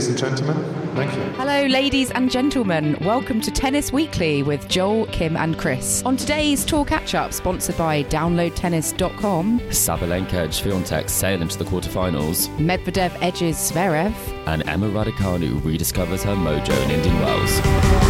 [0.00, 0.94] ladies and gentlemen.
[0.94, 1.22] Thank you.
[1.34, 2.96] Hello, ladies and gentlemen.
[3.02, 6.02] Welcome to Tennis Weekly with Joel, Kim, and Chris.
[6.04, 12.48] On today's tour catch up, sponsored by DownloadTennis.com, Sabalenka edged Swiatek sail into the quarterfinals,
[12.56, 14.14] Medvedev edges Zverev,
[14.46, 18.09] and Emma Raducanu rediscovers her mojo in Indian Wells.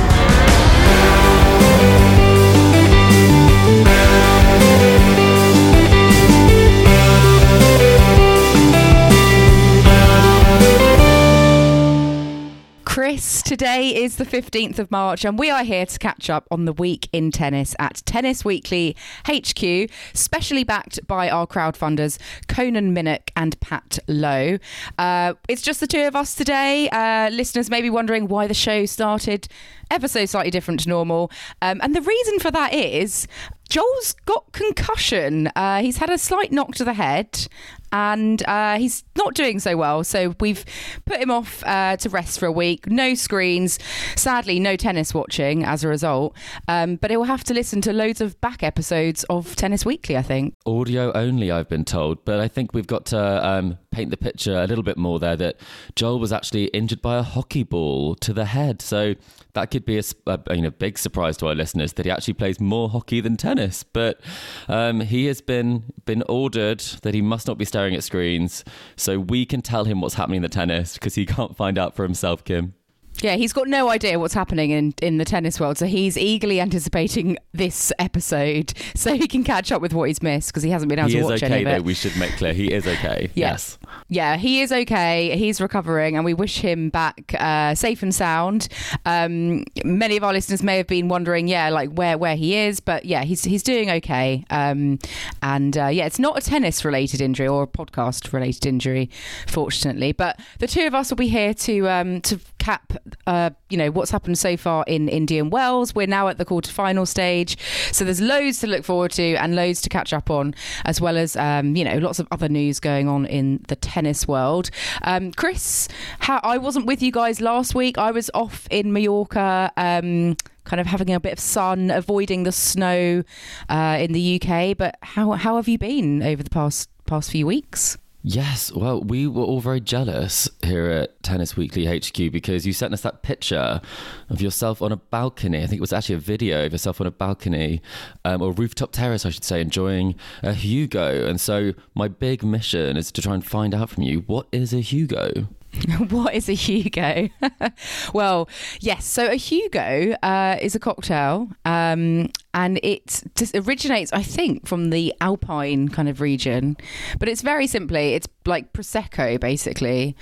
[12.90, 16.64] Chris, today is the 15th of March, and we are here to catch up on
[16.64, 18.96] the week in tennis at Tennis Weekly
[19.28, 24.58] HQ, specially backed by our crowdfunders, Conan Minnick and Pat Lowe.
[24.98, 26.88] Uh, it's just the two of us today.
[26.90, 29.46] Uh, listeners may be wondering why the show started
[29.90, 31.30] ever so slightly different to normal.
[31.62, 33.26] Um, and the reason for that is
[33.68, 35.48] Joel's got concussion.
[35.54, 37.46] Uh, he's had a slight knock to the head
[37.92, 40.04] and uh, he's not doing so well.
[40.04, 40.64] So we've
[41.04, 42.88] put him off uh, to rest for a week.
[42.88, 43.78] No screens.
[44.16, 46.36] Sadly, no tennis watching as a result.
[46.68, 50.22] Um, but he'll have to listen to loads of back episodes of Tennis Weekly, I
[50.22, 50.56] think.
[50.66, 54.56] Audio only, I've been told, but I think we've got to um, paint the picture
[54.58, 55.56] a little bit more there that
[55.94, 58.82] Joel was actually injured by a hockey ball to the head.
[58.82, 59.14] So
[59.54, 62.34] that could be a, a you know big surprise to our listeners that he actually
[62.34, 63.82] plays more hockey than tennis.
[63.82, 64.20] But
[64.68, 68.64] um, he has been been ordered that he must not be staring at screens,
[68.96, 71.94] so we can tell him what's happening in the tennis because he can't find out
[71.96, 72.74] for himself, Kim.
[73.22, 76.60] Yeah, he's got no idea what's happening in, in the tennis world, so he's eagerly
[76.60, 80.88] anticipating this episode so he can catch up with what he's missed because he hasn't
[80.88, 81.76] been able he to watch okay, any of it.
[81.78, 81.82] though.
[81.82, 83.30] We should make clear he is okay.
[83.40, 83.52] Yeah.
[83.52, 83.78] Yes.
[84.08, 85.36] Yeah, he is okay.
[85.36, 88.68] He's recovering, and we wish him back uh, safe and sound.
[89.06, 92.80] Um, many of our listeners may have been wondering, yeah, like where where he is,
[92.80, 94.44] but yeah, he's he's doing okay.
[94.50, 94.98] Um,
[95.42, 99.10] and uh, yeah, it's not a tennis related injury or a podcast related injury,
[99.46, 100.12] fortunately.
[100.12, 102.92] But the two of us will be here to um, to cap,
[103.26, 105.94] uh, you know, what's happened so far in Indian Wells.
[105.94, 107.56] We're now at the quarterfinal stage,
[107.92, 110.54] so there's loads to look forward to and loads to catch up on,
[110.84, 114.26] as well as um, you know lots of other news going on in the tennis
[114.26, 114.70] world.
[115.02, 115.88] Um, Chris,
[116.20, 117.98] how, I wasn't with you guys last week.
[117.98, 119.72] I was off in Mallorca.
[119.76, 123.24] Um, Kind of having a bit of sun, avoiding the snow
[123.70, 124.76] uh, in the UK.
[124.76, 127.96] But how how have you been over the past past few weeks?
[128.22, 132.92] Yes, well, we were all very jealous here at Tennis Weekly HQ because you sent
[132.92, 133.80] us that picture
[134.28, 135.62] of yourself on a balcony.
[135.62, 137.80] I think it was actually a video of yourself on a balcony
[138.26, 141.26] um, or rooftop terrace, I should say, enjoying a Hugo.
[141.26, 144.74] And so my big mission is to try and find out from you what is
[144.74, 145.48] a Hugo?
[146.08, 147.28] what is a Hugo?
[148.12, 148.48] well,
[148.80, 149.04] yes.
[149.04, 154.90] So a Hugo uh, is a cocktail, um, and it just originates, I think, from
[154.90, 156.76] the Alpine kind of region.
[157.18, 160.16] But it's very simply, it's like prosecco, basically,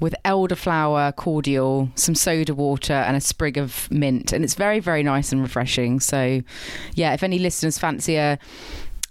[0.00, 5.02] with elderflower cordial, some soda water, and a sprig of mint, and it's very, very
[5.02, 6.00] nice and refreshing.
[6.00, 6.40] So,
[6.94, 8.38] yeah, if any listeners fancy a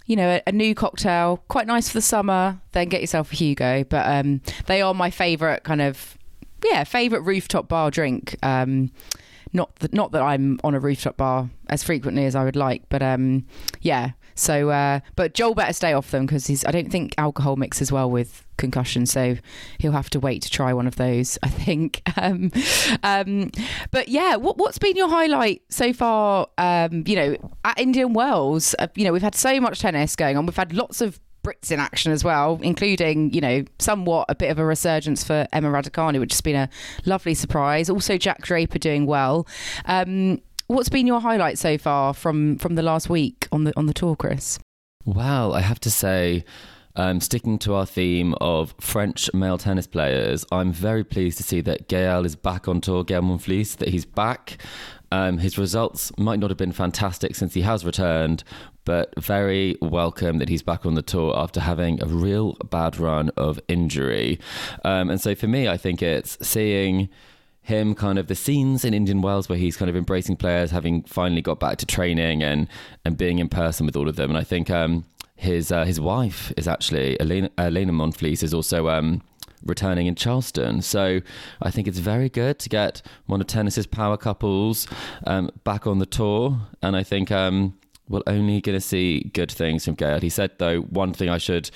[0.06, 3.36] you know, a, a, new cocktail, quite nice for the summer, then get yourself a
[3.36, 3.84] Hugo.
[3.84, 6.18] But um, they are my favourite kind of,
[6.62, 8.36] yeah, favourite rooftop bar drink.
[8.42, 8.90] Um,
[9.52, 12.82] not that, not that I'm on a rooftop bar as frequently as I would like,
[12.88, 13.46] but um,
[13.80, 14.10] yeah.
[14.34, 16.64] So, uh, but Joel better stay off them because he's.
[16.64, 19.36] I don't think alcohol mixes well with concussion, so
[19.78, 21.38] he'll have to wait to try one of those.
[21.42, 22.02] I think.
[22.16, 22.50] Um,
[23.02, 23.50] um,
[23.90, 26.48] but yeah, what, what's been your highlight so far?
[26.58, 30.36] Um, you know, at Indian Wells, uh, you know, we've had so much tennis going
[30.36, 30.46] on.
[30.46, 34.50] We've had lots of Brits in action as well, including, you know, somewhat a bit
[34.50, 36.68] of a resurgence for Emma Raducanu, which has been a
[37.04, 37.90] lovely surprise.
[37.90, 39.46] Also, Jack Draper doing well.
[39.84, 43.86] Um, what's been your highlight so far from from the last week on the on
[43.86, 44.58] the tour, Chris?
[45.04, 46.44] Well, I have to say,
[46.96, 51.60] um, sticking to our theme of French male tennis players, I'm very pleased to see
[51.62, 54.58] that Gael is back on tour, Gael Monfils, that he's back.
[55.10, 58.42] Um, his results might not have been fantastic since he has returned,
[58.84, 63.30] but very welcome that he's back on the tour after having a real bad run
[63.36, 64.38] of injury.
[64.84, 67.08] Um, and so for me, I think it's seeing
[67.62, 71.02] him kind of the scenes in Indian Wells where he's kind of embracing players, having
[71.04, 72.68] finally got back to training and
[73.04, 74.30] and being in person with all of them.
[74.30, 75.04] And I think um,
[75.36, 79.22] his uh, his wife is actually Elena, Elina Monfils is also um,
[79.64, 80.82] returning in Charleston.
[80.82, 81.20] So
[81.60, 84.86] I think it's very good to get one of tennis's power couples
[85.26, 87.30] um, back on the tour, and I think.
[87.30, 90.20] Um, we're only going to see good things from Gael.
[90.20, 91.70] He said, though, one thing I should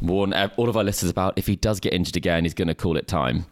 [0.00, 2.76] warn all of our listeners about if he does get injured again, he's going to
[2.76, 3.46] call it time.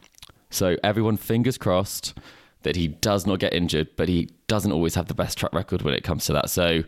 [0.49, 2.15] So, everyone, fingers crossed
[2.63, 5.83] that he does not get injured, but he doesn't always have the best track record
[5.83, 6.49] when it comes to that.
[6.49, 6.85] So,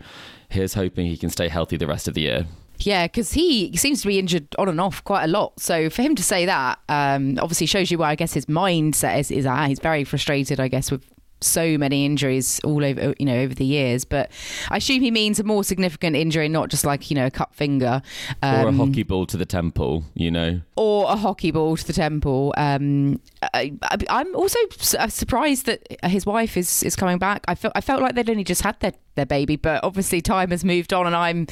[0.55, 2.47] here's hoping he can stay healthy the rest of the year.
[2.79, 5.61] Yeah, because he seems to be injured on and off quite a lot.
[5.61, 9.21] So for him to say that, um, obviously shows you where I guess his mindset
[9.21, 9.69] is, is at.
[9.69, 11.05] He's very frustrated, I guess, with
[11.44, 14.31] so many injuries all over you know over the years but
[14.70, 17.55] i assume he means a more significant injury not just like you know a cut
[17.55, 18.02] finger
[18.43, 20.61] um, or a um, hockey ball to the temple you know?
[20.76, 23.20] Or a hockey ball to the temple um,
[23.52, 23.73] I,
[24.08, 24.58] am also
[24.99, 27.44] uh, surprised that his wife is is coming back.
[27.47, 30.50] I felt i felt like they'd only just had their their baby but obviously time
[30.50, 31.47] has moved on and i'm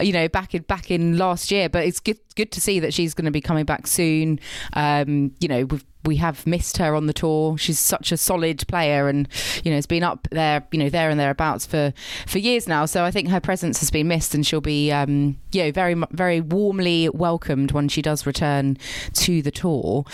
[0.00, 2.94] you know back in back in last year but it's good good to see that
[2.94, 4.40] she's going to be coming back soon.
[4.74, 7.56] Um, you know we've we have missed her on the tour.
[7.58, 9.28] She's such a solid player, and
[9.64, 11.92] you know has been up there, you know, there and thereabouts for
[12.26, 12.86] for years now.
[12.86, 15.94] So I think her presence has been missed, and she'll be, um, you know, very
[16.10, 18.78] very warmly welcomed when she does return
[19.14, 20.04] to the tour.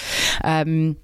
[0.44, 0.96] Um,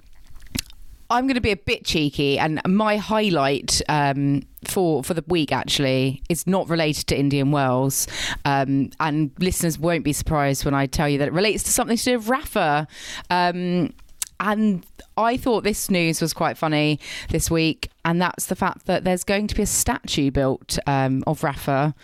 [1.10, 5.52] I'm going to be a bit cheeky, and my highlight um, for for the week
[5.52, 8.06] actually is not related to Indian Wells,
[8.44, 11.96] um, and listeners won't be surprised when I tell you that it relates to something
[11.96, 12.88] to do with Rafa.
[13.30, 13.92] Um,
[14.40, 14.84] and
[15.16, 16.98] I thought this news was quite funny
[17.30, 21.22] this week, and that's the fact that there's going to be a statue built um,
[21.26, 21.94] of Rafa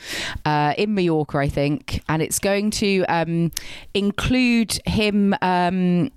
[0.45, 3.53] uh, in Mallorca, I think, and it's going to um,
[3.95, 6.11] include him um,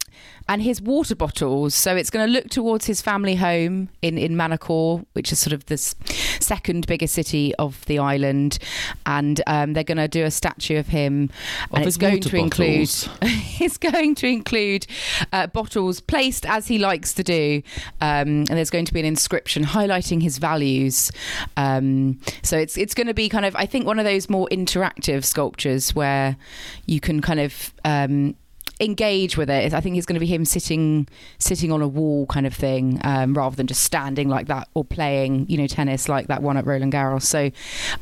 [0.47, 1.73] and his water bottles.
[1.73, 5.53] So it's going to look towards his family home in, in Manacor, which is sort
[5.53, 8.59] of the second biggest city of the island.
[9.05, 11.29] And um, they're going to do a statue of him.
[11.71, 12.89] Of and it's going to include
[13.21, 14.85] it's going to include
[15.31, 17.63] uh, bottles placed as he likes to do.
[18.01, 21.11] Um, and there's going to be an inscription highlighting his values.
[21.57, 24.47] Um, so it's it's going to be kind of I think one of those more
[24.51, 26.37] interactive sculptures where
[26.85, 28.35] you can kind of um,
[28.79, 29.73] engage with it.
[29.73, 32.99] I think it's going to be him sitting sitting on a wall kind of thing,
[33.03, 36.57] um, rather than just standing like that or playing, you know, tennis like that one
[36.57, 37.23] at Roland Garros.
[37.23, 37.51] So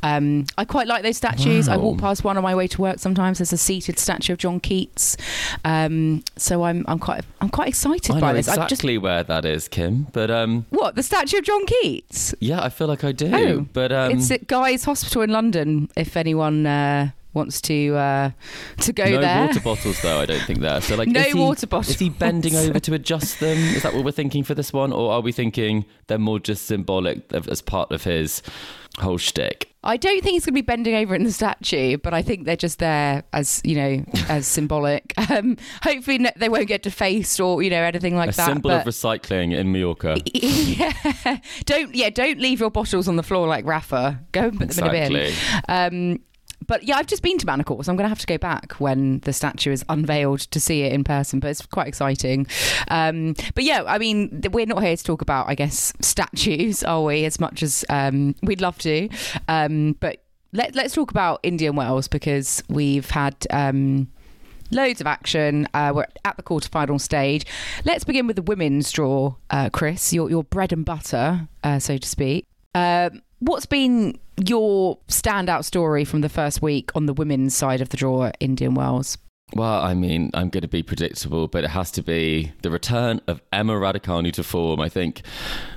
[0.04, 1.68] um, I quite like those statues.
[1.68, 1.74] Wow.
[1.74, 3.40] I walk past one on my way to work sometimes.
[3.40, 5.18] There's a seated statue of John Keats.
[5.66, 8.48] Um, so I'm I'm quite I'm quite excited I by know this.
[8.48, 10.08] Exactly just, where that is, Kim.
[10.14, 12.34] But um, what the statue of John Keats?
[12.40, 13.32] Yeah, I feel like I do.
[13.34, 15.90] Oh, but um, it's at Guy's Hospital in London.
[15.96, 16.66] If anyone.
[16.66, 18.32] Uh, wants to uh,
[18.80, 19.36] to go no there.
[19.36, 20.20] No water bottles, though.
[20.20, 20.82] I don't think there.
[20.82, 21.90] So like, no he, water bottles.
[21.90, 23.58] Is he bending over to adjust them?
[23.58, 26.66] Is that what we're thinking for this one, or are we thinking they're more just
[26.66, 28.42] symbolic of, as part of his
[29.00, 29.72] whole shtick?
[29.84, 32.46] I don't think he's going to be bending over in the statue, but I think
[32.46, 35.14] they're just there as you know, as symbolic.
[35.32, 38.50] Um, hopefully, they won't get defaced or you know anything like a that.
[38.50, 40.18] A symbol of recycling in Mallorca.
[40.34, 44.20] Yeah, don't yeah, don't leave your bottles on the floor like Rafa.
[44.34, 45.00] Go and put exactly.
[45.00, 45.34] them in
[45.70, 46.14] a bin.
[46.14, 46.20] Um,
[46.72, 48.76] but yeah, I've just been to Manacor, so I'm going to have to go back
[48.76, 51.42] when the statue is unveiled to see it in person.
[51.42, 52.48] But it's quite exciting.
[52.88, 57.04] Um, but yeah, I mean, we're not here to talk about, I guess, statues, are
[57.04, 57.26] we?
[57.26, 59.10] As much as um, we'd love to.
[59.50, 60.24] Um, but
[60.54, 64.10] let, us talk about Indian Wells because we've had um,
[64.72, 65.68] loads of action.
[65.74, 67.46] Uh, we're at the quarterfinal stage.
[67.84, 71.98] Let's begin with the women's draw, uh, Chris, your, your bread and butter, uh, so
[71.98, 72.46] to speak.
[72.74, 73.10] Uh,
[73.42, 77.98] what's been your standout story from the first week on the women's side of the
[77.98, 79.18] draw at Indian Wells?
[79.54, 83.20] Well, I mean, I'm going to be predictable, but it has to be the return
[83.28, 84.80] of Emma Raducanu to form.
[84.80, 85.24] I think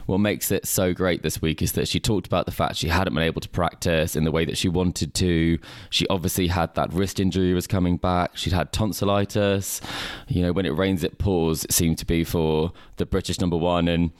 [0.06, 2.86] what makes it so great this week is that she talked about the fact she
[2.86, 5.58] hadn't been able to practice in the way that she wanted to.
[5.90, 8.36] She obviously had that wrist injury was coming back.
[8.36, 9.80] She'd had tonsillitis.
[10.28, 11.64] You know, when it rains, it pours.
[11.64, 14.12] It seemed to be for the British number one, and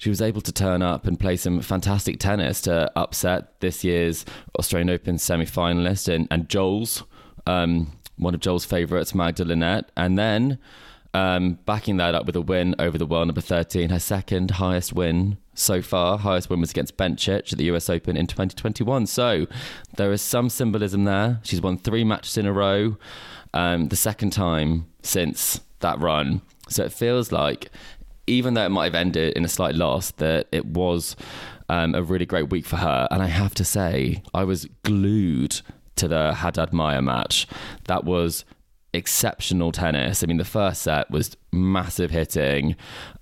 [0.00, 4.24] she was able to turn up and play some fantastic tennis to upset this year's
[4.58, 7.04] Australian Open semi finalist and, and Joel's,
[7.46, 9.92] um, one of Joel's favourites, Magda Linette.
[9.98, 10.58] And then
[11.12, 14.94] um, backing that up with a win over the world number 13, her second highest
[14.94, 16.16] win so far.
[16.16, 19.06] Highest win was against Bencic at the US Open in 2021.
[19.06, 19.46] So
[19.96, 21.40] there is some symbolism there.
[21.42, 22.96] She's won three matches in a row,
[23.52, 26.40] um, the second time since that run.
[26.70, 27.70] So it feels like
[28.26, 31.16] even though it might have ended in a slight loss, that it was
[31.68, 33.08] um, a really great week for her.
[33.10, 35.60] And I have to say, I was glued
[35.96, 37.46] to the Haddad Maia match.
[37.84, 38.44] That was
[38.92, 40.22] exceptional tennis.
[40.22, 42.76] I mean, the first set was massive hitting,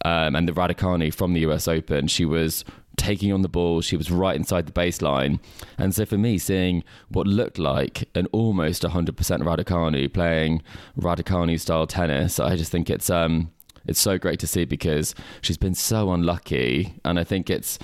[0.05, 2.65] um, and the Raducanu from the US Open, she was
[2.97, 3.81] taking on the ball.
[3.81, 5.41] She was right inside the baseline.
[5.79, 10.63] And so for me, seeing what looked like an almost 100% Raducanu playing
[10.99, 13.53] Raducanu style tennis, I just think it's um
[13.89, 16.95] it's so great to see because she's been so unlucky.
[17.05, 17.79] And I think it's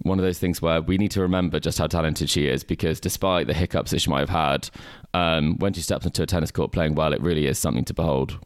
[0.00, 2.98] one of those things where we need to remember just how talented she is because
[2.98, 4.70] despite the hiccups that she might have had,
[5.14, 7.94] um, when she steps into a tennis court playing well, it really is something to
[7.94, 8.38] behold.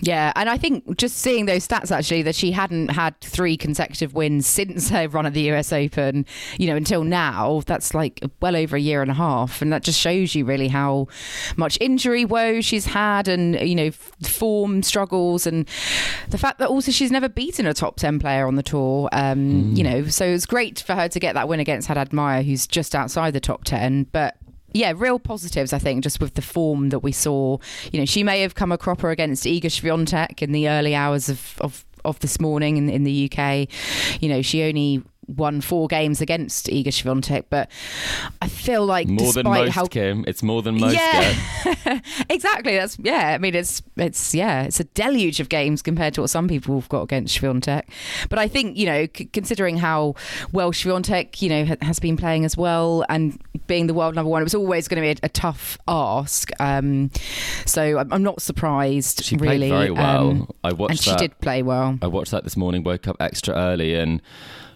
[0.00, 4.14] Yeah, and I think just seeing those stats actually that she hadn't had three consecutive
[4.14, 6.24] wins since her run at the US Open,
[6.56, 9.82] you know, until now, that's like well over a year and a half, and that
[9.82, 11.08] just shows you really how
[11.56, 15.68] much injury woe she's had, and you know, form struggles, and
[16.28, 19.08] the fact that also she's never beaten a top ten player on the tour.
[19.12, 19.76] Um, mm.
[19.76, 22.66] You know, so it's great for her to get that win against Haddad Maia, who's
[22.66, 24.36] just outside the top ten, but
[24.72, 27.58] yeah, real positives, I think, just with the form that we saw.
[27.92, 31.28] You know, she may have come a cropper against Iga Swiatek in the early hours
[31.28, 33.68] of, of, of this morning in, in the UK.
[34.20, 37.70] You know, she only won four games against Iga Swiatek, but
[38.42, 40.24] I feel like more than most, how, Kim.
[40.26, 40.94] It's more than most.
[40.94, 42.76] Yeah, exactly.
[42.76, 43.34] That's yeah.
[43.34, 46.80] I mean, it's it's yeah, it's a deluge of games compared to what some people
[46.80, 47.84] have got against Swiatek.
[48.28, 50.14] But I think you know, c- considering how
[50.52, 54.30] well Swiatek you know ha- has been playing as well, and being the world number
[54.30, 56.50] one, it was always going to be a, a tough ask.
[56.58, 57.10] Um,
[57.66, 59.22] so I'm, I'm, not surprised.
[59.22, 59.68] She really.
[59.68, 60.30] played very well.
[60.30, 60.90] Um, I watched.
[60.90, 61.20] And that.
[61.20, 61.98] she did play well.
[62.02, 62.82] I watched that this morning.
[62.82, 64.22] Woke up extra early and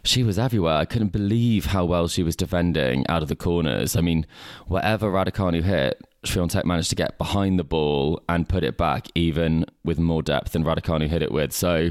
[0.04, 0.74] she was everywhere.
[0.74, 3.96] I couldn't believe how well she was defending out of the corners.
[3.96, 4.26] I mean,
[4.66, 9.64] whatever Raducanu hit, Swiatek managed to get behind the ball and put it back even
[9.84, 11.52] with more depth than Raducanu hit it with.
[11.52, 11.90] So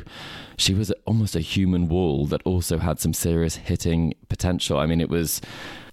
[0.58, 4.78] she was almost a human wall that also had some serious hitting potential.
[4.78, 5.42] I mean, it was,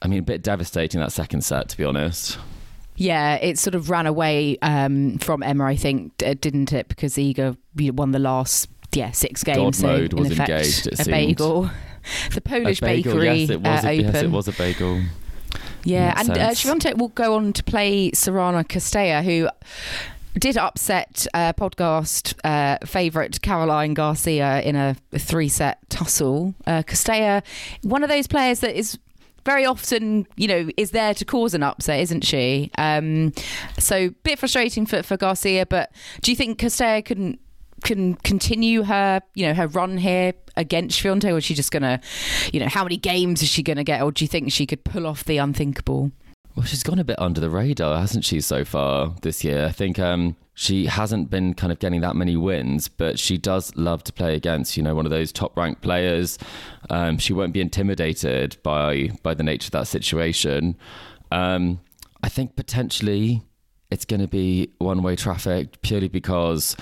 [0.02, 2.38] I mean, a bit devastating that second set, to be honest.
[2.96, 6.88] Yeah, it sort of ran away um, from Emma, I think, didn't it?
[6.88, 7.56] Because Iga
[7.92, 9.82] won the last yeah six games.
[9.82, 10.86] God mode so, was effect, engaged.
[10.88, 11.10] It a seemed.
[11.10, 11.70] bagel.
[12.32, 14.14] The Polish bagel, bakery yes, it was uh, a, open.
[14.14, 15.02] Yes, it was a bagel.
[15.84, 19.48] Yeah, and uh, Swiatek will go on to play Sorana Cirstea, who
[20.38, 26.54] did upset uh, podcast uh, favourite Caroline Garcia in a three set tussle.
[26.66, 27.42] Uh, Cirstea,
[27.82, 28.98] one of those players that is
[29.44, 32.70] very often, you know, is there to cause an upset, isn't she?
[32.76, 33.32] Um,
[33.78, 37.38] so, bit frustrating for, for Garcia, but do you think Cirstea can
[37.82, 42.00] can continue her, you know, her run here against Swiatek, or is she just gonna,
[42.52, 44.84] you know, how many games is she gonna get, or do you think she could
[44.84, 46.12] pull off the unthinkable?
[46.56, 49.66] Well, she's gone a bit under the radar, hasn't she, so far this year?
[49.66, 53.74] I think um, she hasn't been kind of getting that many wins, but she does
[53.76, 56.36] love to play against, you know, one of those top ranked players.
[56.90, 60.76] Um, she won't be intimidated by by the nature of that situation.
[61.30, 61.78] Um,
[62.24, 63.42] I think potentially
[63.90, 66.76] it's going to be one way traffic purely because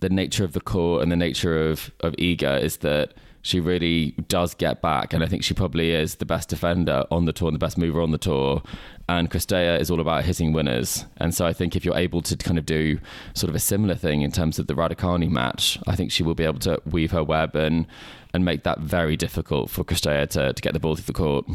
[0.00, 3.14] the nature of the court and the nature of of Iga is that
[3.46, 7.26] she really does get back, and I think she probably is the best defender on
[7.26, 8.60] the tour and the best mover on the tour.
[9.08, 12.36] And Cirstea is all about hitting winners, and so I think if you're able to
[12.36, 12.98] kind of do
[13.34, 16.34] sort of a similar thing in terms of the Raducanu match, I think she will
[16.34, 17.86] be able to weave her web and
[18.34, 21.46] and make that very difficult for Cirstea to, to get the ball through the court.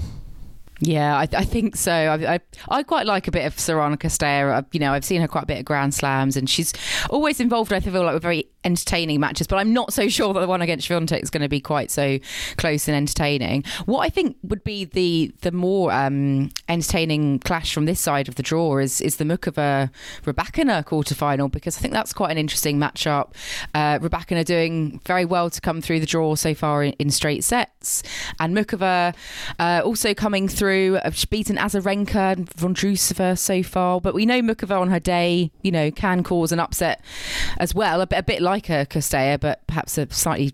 [0.83, 1.91] Yeah, I, I think so.
[1.91, 4.65] I, I, I quite like a bit of Sorana Cirstea.
[4.71, 6.73] You know, I've seen her quite a bit of Grand Slams, and she's
[7.11, 7.71] always involved.
[7.71, 10.61] I feel like with very entertaining matches, but I'm not so sure that the one
[10.61, 12.17] against Swiatek is going to be quite so
[12.57, 13.63] close and entertaining.
[13.85, 18.35] What I think would be the the more um, entertaining clash from this side of
[18.35, 19.91] the draw is is the Muchova
[20.23, 23.33] Rybakina quarterfinal because I think that's quite an interesting matchup.
[23.75, 27.43] Uh, Rybakina doing very well to come through the draw so far in, in straight
[27.43, 28.01] sets,
[28.39, 29.13] and Muchova
[29.59, 30.99] uh, also coming through through.
[31.03, 35.71] I've beaten Azarenka and Vondrousova so far, but we know Muchova on her day, you
[35.71, 37.03] know, can cause an upset
[37.57, 38.01] as well.
[38.01, 40.53] A bit, a bit like a Cirstea, but perhaps a slightly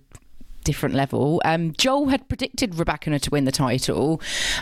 [0.63, 1.41] different level.
[1.45, 4.19] Um, Joel had predicted Rybakina to win the title.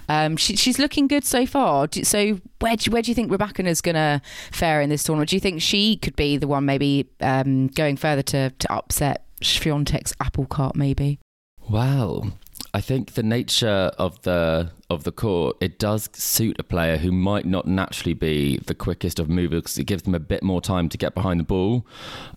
[0.10, 1.88] Um, she, she's looking good so far.
[2.04, 4.22] So where do, where do you think Rybakina is going to
[4.52, 5.30] fare in this tournament?
[5.30, 9.26] Do you think she could be the one maybe um, going further to, to upset
[9.42, 11.20] Swiatek's apple cart maybe?
[11.68, 12.38] Well,
[12.76, 17.10] I think the nature of the of the court it does suit a player who
[17.10, 20.60] might not naturally be the quickest of movers because it gives them a bit more
[20.60, 21.88] time to get behind the ball.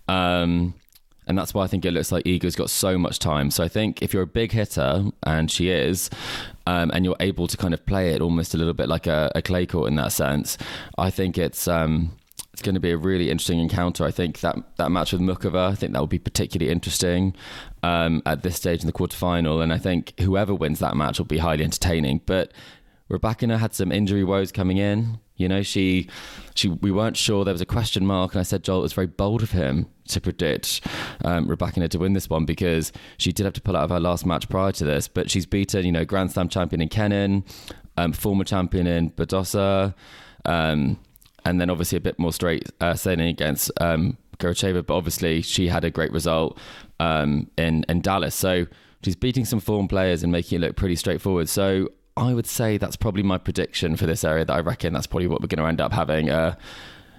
[0.07, 0.75] Um,
[1.27, 3.51] and that's why I think it looks like Iga's got so much time.
[3.51, 6.09] So I think if you're a big hitter, and she is,
[6.65, 9.29] um, and you're able to kind of play it almost a little bit like a,
[9.35, 10.57] a clay court in that sense,
[10.97, 12.13] I think it's um,
[12.59, 14.03] it's going to be a really interesting encounter.
[14.03, 17.33] I think that that match with Muchova, I think that will be particularly interesting
[17.83, 21.25] um, at this stage in the quarterfinal, and I think whoever wins that match will
[21.25, 22.19] be highly entertaining.
[22.25, 22.51] But
[23.09, 25.19] Rybakina had some injury woes coming in.
[25.37, 26.09] You know, she,
[26.53, 27.45] she, we weren't sure.
[27.45, 29.87] There was a question mark, and I said, Joel, it was very bold of him
[30.09, 30.81] to predict
[31.23, 34.01] um, Rybakina to win this one because she did have to pull out of her
[34.01, 35.07] last match prior to this.
[35.07, 37.45] But she's beaten, you know, Grand Slam champion in Kenin,
[37.95, 39.95] um, former champion in Badosa,
[40.43, 40.99] um,
[41.49, 44.17] and then obviously a bit more straight uh, sailing against um.
[44.41, 46.57] But obviously, she had a great result
[47.01, 48.33] um, in in Dallas.
[48.33, 48.67] So
[49.03, 51.49] she's beating some form players and making it look pretty straightforward.
[51.49, 54.45] So I would say that's probably my prediction for this area.
[54.45, 56.29] That I reckon that's probably what we're going to end up having.
[56.29, 56.55] Uh,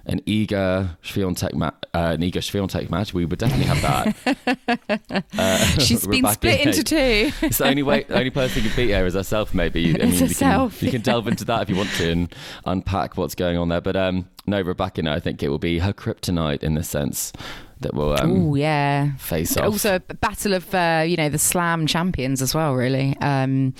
[0.05, 3.13] an Iga Swiatek ma- uh, an Swiatek match.
[3.13, 5.23] We would definitely have that.
[5.37, 7.31] uh, She's been split into two.
[7.45, 9.53] it's the only way, the only person who can beat her is herself.
[9.53, 10.73] Maybe I mean, herself.
[10.73, 13.57] You, can, you can delve into that if you want to and unpack what's going
[13.57, 13.81] on there.
[13.81, 17.31] But um, no, Rebecca, no, I think it will be her kryptonite in this sense
[17.81, 19.65] that will um, oh yeah face off.
[19.65, 23.17] Also, a battle of uh, you know the slam champions as well, really.
[23.21, 23.73] Um,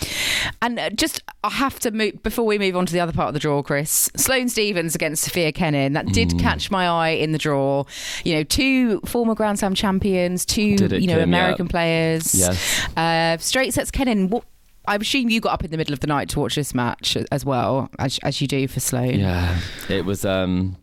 [0.62, 3.29] and uh, just I have to move before we move on to the other part
[3.29, 4.10] of the draw, Chris.
[4.15, 6.39] Sloane Stevens against Sofia Kenin that did mm.
[6.39, 7.86] catch my eye in the draw.
[8.24, 12.36] You know, two former Grand Slam champions, two you know American players.
[12.36, 13.91] Yes, uh, straight sets.
[13.91, 14.29] Kenin.
[14.29, 14.46] What,
[14.88, 17.15] I assume you got up in the middle of the night to watch this match
[17.31, 19.20] as well as, as you do for Sloane.
[19.20, 20.25] Yeah, it was.
[20.25, 20.75] Um,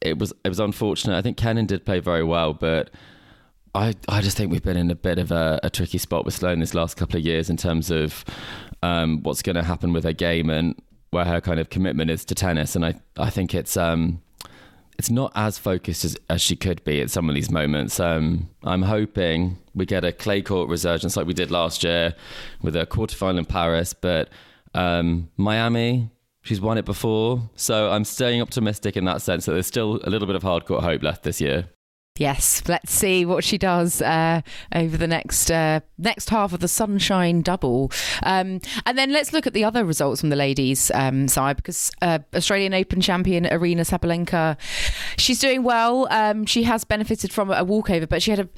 [0.00, 1.16] it was it was unfortunate.
[1.16, 2.90] I think Kenin did play very well, but
[3.74, 6.34] I I just think we've been in a bit of a, a tricky spot with
[6.34, 8.24] Sloane this last couple of years in terms of
[8.82, 10.74] um, what's going to happen with her game and
[11.10, 12.76] where her kind of commitment is to tennis.
[12.76, 14.22] And I I think it's um
[14.98, 18.00] it's not as focused as, as she could be at some of these moments.
[18.00, 22.14] Um, I'm hoping we get a clay court resurgence like we did last year
[22.62, 24.30] with a quarterfinal in Paris, but
[24.74, 26.10] um, Miami
[26.46, 30.10] She's won it before, so I'm staying optimistic in that sense that there's still a
[30.10, 31.70] little bit of hardcore hope left this year.
[32.18, 36.68] Yes, let's see what she does uh, over the next uh, next half of the
[36.68, 37.90] Sunshine Double,
[38.22, 41.90] um, and then let's look at the other results from the ladies' um, side because
[42.00, 44.56] uh, Australian Open champion Aryna Sabalenka,
[45.18, 46.06] she's doing well.
[46.12, 48.48] Um, she has benefited from a walkover, but she had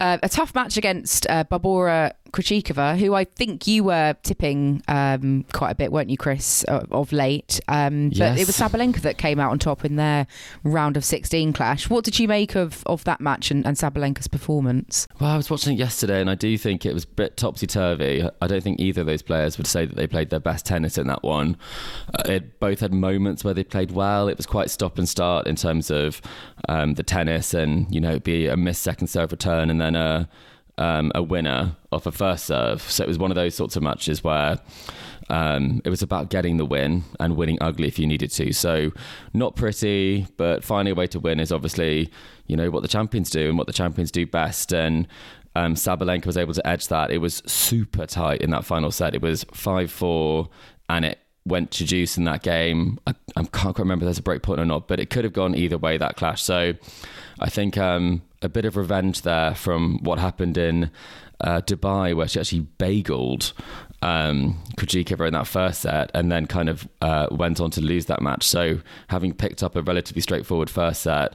[0.00, 5.44] a, a tough match against uh, Barbora Krejcikova, who I think you were tipping um,
[5.52, 7.60] quite a bit, weren't you, Chris, of, of late?
[7.68, 8.18] Um, yes.
[8.18, 10.26] But it was Sabalenka that came out on top in their
[10.62, 11.88] round of 16 clash.
[11.88, 15.06] What did you make of, of that match and, and Sabalenka's performance?
[15.20, 17.66] Well, I was watching it yesterday and I do think it was a bit topsy
[17.66, 18.28] turvy.
[18.40, 20.98] I don't think either of those players would say that they played their best tennis
[20.98, 21.56] in that one.
[22.18, 24.28] Uh, it both had moments where they played well.
[24.28, 26.20] It was quite stop and start in terms of
[26.68, 30.28] um, the tennis and, you know, be a missed second serve return and then a
[30.78, 32.80] um, a winner off a first serve.
[32.82, 34.58] So it was one of those sorts of matches where
[35.28, 38.52] um, it was about getting the win and winning ugly if you needed to.
[38.52, 38.92] So
[39.34, 42.10] not pretty, but finding a way to win is obviously
[42.46, 44.72] you know what the champions do and what the champions do best.
[44.72, 45.06] And
[45.54, 47.10] um, Sabalenka was able to edge that.
[47.10, 49.14] It was super tight in that final set.
[49.14, 50.48] It was five four,
[50.88, 52.98] and it went to juice in that game.
[53.06, 55.24] I, I can't quite remember if there's a break point or not, but it could
[55.24, 56.42] have gone either way that clash.
[56.42, 56.74] So
[57.40, 60.90] I think um, a bit of revenge there from what happened in
[61.40, 63.52] uh, Dubai, where she actually bageled
[64.02, 68.06] um, Krejcikova in that first set, and then kind of uh, went on to lose
[68.06, 68.44] that match.
[68.44, 71.34] So having picked up a relatively straightforward first set,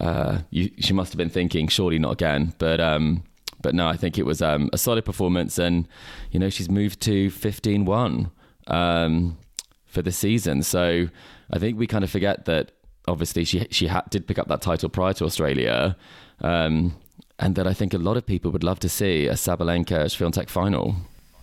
[0.00, 2.54] uh, you, she must have been thinking, surely not again.
[2.58, 3.24] But um,
[3.60, 5.88] but no, I think it was um, a solid performance, and
[6.30, 8.30] you know she's moved to 15-1
[8.66, 9.38] um,
[9.86, 10.62] for the season.
[10.62, 11.08] So
[11.50, 12.72] I think we kind of forget that
[13.08, 15.96] obviously she she ha- did pick up that title prior to Australia,
[16.42, 16.94] um,
[17.38, 20.48] and that I think a lot of people would love to see a Sabalenka Swiatek
[20.48, 20.94] final.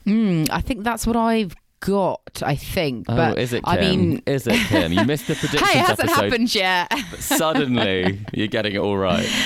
[0.05, 3.05] Mm, I think that's what I've got, I think.
[3.09, 3.63] Oh, but is it?
[3.63, 3.73] Kim?
[3.73, 4.93] I mean, is it Kim?
[4.93, 5.69] You missed the predictions.
[5.71, 6.93] hey, it hasn't episode, happened yet.
[7.19, 9.27] suddenly, you're getting it all right.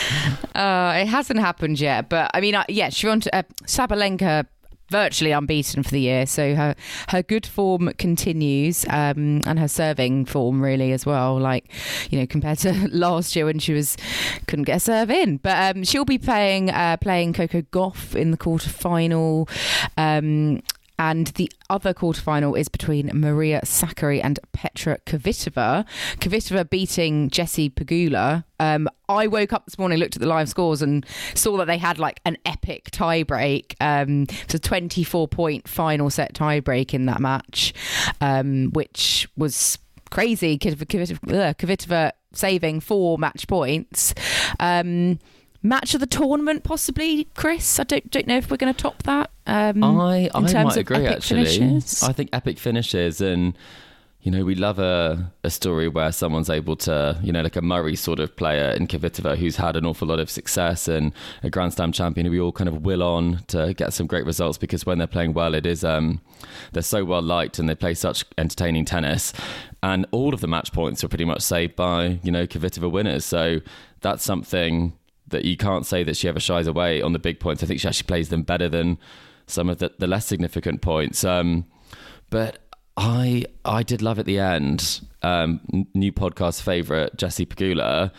[0.54, 4.46] Uh, it hasn't happened yet, but I mean, uh, yeah, Shivant, uh, Sabalenka
[4.94, 6.26] virtually unbeaten for the year.
[6.28, 6.76] So her
[7.10, 11.40] her good form continues, um, and her serving form really as well.
[11.40, 11.66] Like
[12.12, 13.98] you know, compared to last year when she was
[14.48, 18.30] couldn't get a serve in, but um, she'll be playing uh, playing Coco Gauff in
[18.30, 19.50] the quarter final.
[19.98, 20.62] Um,
[21.00, 25.86] and the other quarterfinal is between Maria Sakkari and Petra Kvitova.
[26.18, 28.44] Kvitova beating Jessie Pegula.
[28.60, 31.78] Um, I woke up this morning, looked at the live scores, and saw that they
[31.78, 33.76] had like an epic tiebreak.
[33.82, 37.74] Um, it's a 24 point final set tiebreak in that match,
[38.22, 39.80] um, which was
[40.10, 40.58] crazy.
[40.58, 44.14] Kvitova, Kvitova saving four match points.
[44.60, 45.20] Um,
[45.64, 47.80] match of the tournament, possibly, Chris.
[47.80, 49.32] I don't don't know if we're going to top that.
[49.48, 51.08] Um, I I might agree.
[51.08, 52.04] Actually, finishes.
[52.04, 53.58] I think epic finishes and.
[54.26, 57.62] you know, we love a, a story where someone's able to, you know, like a
[57.62, 61.12] Murray sort of player in Kvitova who's had an awful lot of success and
[61.44, 64.26] a Grand Slam champion who we all kind of will on to get some great
[64.26, 66.22] results because when they're playing well, it is, um,
[66.72, 69.34] they're so well liked and they play such entertaining tennis.
[69.82, 73.26] And all of the match points were pretty much saved by, you know, Kvitova winners.
[73.26, 73.60] So
[74.00, 74.94] that's something
[75.34, 77.62] that you can't say that she ever shies away on the big points.
[77.62, 78.98] I think she actually plays them better than
[79.46, 81.24] some of the, the less significant points.
[81.24, 81.66] Um,
[82.30, 82.60] but
[82.96, 85.02] I I did love at the end.
[85.22, 85.62] Um,
[85.94, 88.12] new podcast favorite Jessie Pegula,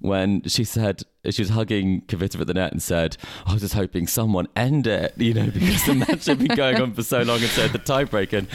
[0.00, 3.74] when she said she was hugging Kvitova at the net and said, I was just
[3.74, 7.22] hoping someone end it, you know, because the match had been going on for so
[7.22, 8.48] long and so the tiebreak and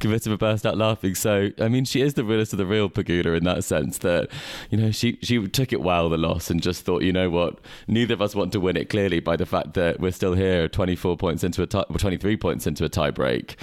[0.00, 1.14] Kvitova burst out laughing.
[1.14, 4.30] So, I mean, she is the realest of the real Pegula in that sense that,
[4.70, 7.58] you know, she, she took it well, the loss, and just thought, you know what,
[7.88, 10.68] neither of us want to win it clearly by the fact that we're still here
[10.68, 13.56] 24 points into a tie, 23 points into a tiebreak.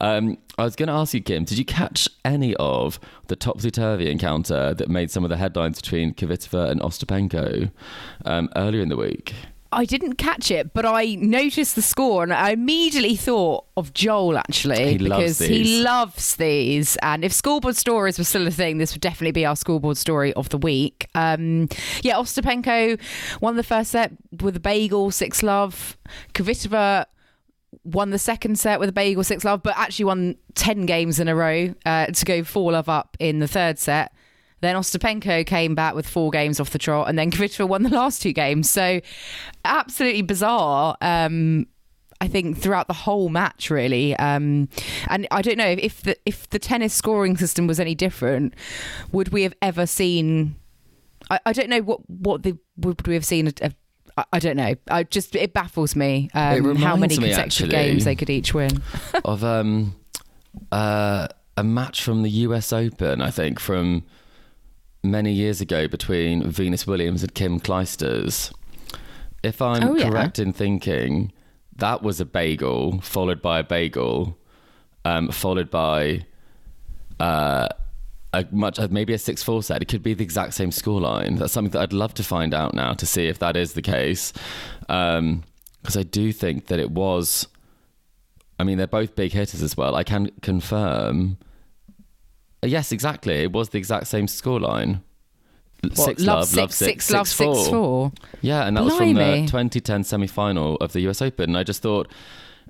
[0.00, 4.10] Um, I was going to ask you, Kim, did you catch any of the topsy-turvy
[4.10, 7.70] encounter that made some of the headlines between Kvitova and Ostapenko?
[8.24, 9.34] um, earlier in the week.
[9.70, 14.38] I didn't catch it, but I noticed the score and I immediately thought of Joel
[14.38, 16.96] actually he because he loves these.
[17.02, 20.32] And if scoreboard stories were still a thing, this would definitely be our scoreboard story
[20.34, 21.06] of the week.
[21.14, 21.68] Um,
[22.00, 22.98] yeah, Ostapenko
[23.42, 25.98] won the first set with a bagel, six love.
[26.32, 27.04] Kvitova
[27.92, 31.28] won the second set with a bagel, six love, but actually won 10 games in
[31.28, 34.12] a row uh, to go four love up in the third set.
[34.60, 37.90] Then Ostapenko came back with four games off the trot, and then Kvitova won the
[37.90, 38.68] last two games.
[38.68, 39.00] So
[39.64, 40.96] absolutely bizarre.
[41.00, 41.66] Um,
[42.20, 44.68] I think throughout the whole match, really, um,
[45.06, 48.54] and I don't know if the if the tennis scoring system was any different,
[49.12, 50.56] would we have ever seen?
[51.30, 53.72] I, I don't know what what the would we have seen a, a
[54.32, 54.74] I don't know.
[54.90, 58.82] I just it baffles me um, it how many consecutive games they could each win.
[59.24, 59.94] of um,
[60.72, 62.72] uh, a match from the U.S.
[62.72, 64.04] Open, I think, from
[65.02, 68.52] many years ago between Venus Williams and Kim Clijsters.
[69.42, 70.08] If I'm Oh, yeah.
[70.10, 71.32] correct in thinking,
[71.76, 74.36] that was a bagel followed by a bagel,
[75.04, 76.26] um, followed by
[77.20, 77.68] uh,
[78.32, 79.82] a much maybe a six four set.
[79.82, 81.38] It could be the exact same scoreline.
[81.38, 83.82] That's something that I'd love to find out now to see if that is the
[83.82, 84.32] case,
[84.80, 87.48] because I do think that it was.
[88.60, 89.94] I mean, they're both big hitters as well.
[89.94, 91.38] I can confirm.
[92.62, 93.34] Uh, Yes, exactly.
[93.34, 95.00] It was the exact same scoreline.
[95.94, 97.54] Six love, love six, six, love four.
[97.54, 98.12] six four.
[98.40, 101.50] Yeah, and that was from the 2010 semi final of the US Open.
[101.50, 102.10] And I just thought,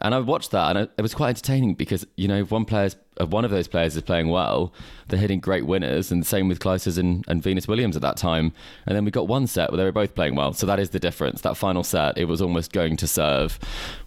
[0.00, 2.96] and I watched that, and it, was quite entertaining because you know if one player's
[3.20, 4.72] if one of those players is playing well,
[5.08, 8.16] they're hitting great winners, and the same with Clijsters and, and Venus Williams at that
[8.16, 8.52] time.
[8.86, 10.90] And then we got one set where they were both playing well, so that is
[10.90, 11.40] the difference.
[11.40, 13.58] That final set, it was almost going to serve,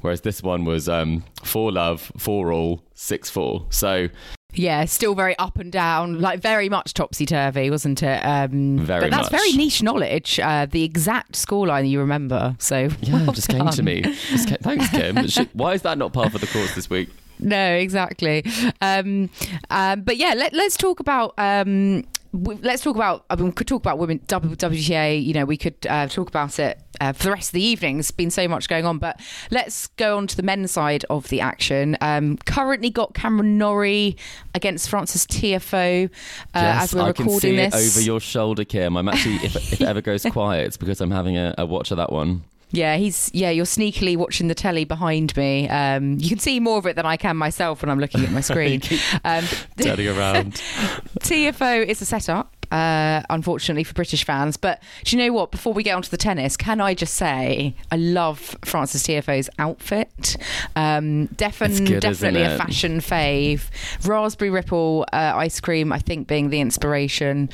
[0.01, 3.65] whereas this one was um, four love, four all, six four.
[3.69, 4.10] So
[4.53, 8.19] Yeah, still very up and down, like very much topsy turvy, wasn't it?
[8.25, 9.41] Um, Very but that's much.
[9.41, 10.39] very niche knowledge.
[10.39, 12.55] Uh, the exact scoreline you remember.
[12.59, 14.01] So yeah, well just came to me.
[14.01, 15.27] Just ca- Thanks, Kim.
[15.27, 17.09] Should- Why is that not part of the course this week?
[17.43, 18.45] No, exactly.
[18.81, 19.31] Um,
[19.71, 21.33] um, but yeah, let, let's talk about.
[21.39, 23.25] Um, let's talk about.
[23.29, 25.23] I mean, we could talk about women WTA.
[25.23, 27.97] You know, we could uh, talk about it uh, for the rest of the evening.
[27.97, 31.27] There's been so much going on, but let's go on to the men's side of
[31.29, 31.97] the action.
[32.01, 34.17] Um, currently got Cameron Norrie
[34.55, 36.09] against Francis Tiafoe uh,
[36.53, 37.95] as we're I recording can see this.
[37.95, 38.95] it over your shoulder, Kim.
[38.95, 41.91] I'm actually, if, if it ever goes quiet, it's because I'm having a, a watch
[41.91, 42.43] of that one.
[42.71, 43.49] Yeah, he's yeah.
[43.49, 45.67] You're sneakily watching the telly behind me.
[45.67, 48.31] Um, you can see more of it than I can myself when I'm looking at
[48.31, 48.81] my screen.
[49.25, 49.43] um,
[49.77, 50.53] Turning around.
[51.19, 54.57] Tiafoe is a setup, uh, unfortunately for British fans.
[54.57, 55.51] But do you know what?
[55.51, 60.38] Before we get onto the tennis, can I just say I love Francis Tiafoe's outfit.
[60.75, 63.63] Um, defin- good, definitely a fashion fave.
[64.05, 67.49] Raspberry Ripple uh, ice cream, I think, being the inspiration.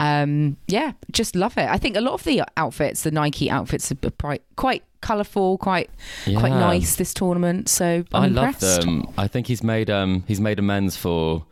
[0.00, 1.68] Um, yeah, just love it.
[1.68, 5.90] I think a lot of the outfits, the Nike outfits, are quite quite colourful, quite
[6.24, 7.68] quite nice this tournament.
[7.68, 8.80] So I'm I love impressed.
[8.82, 9.06] them.
[9.16, 11.44] I think he's made um he's made amends for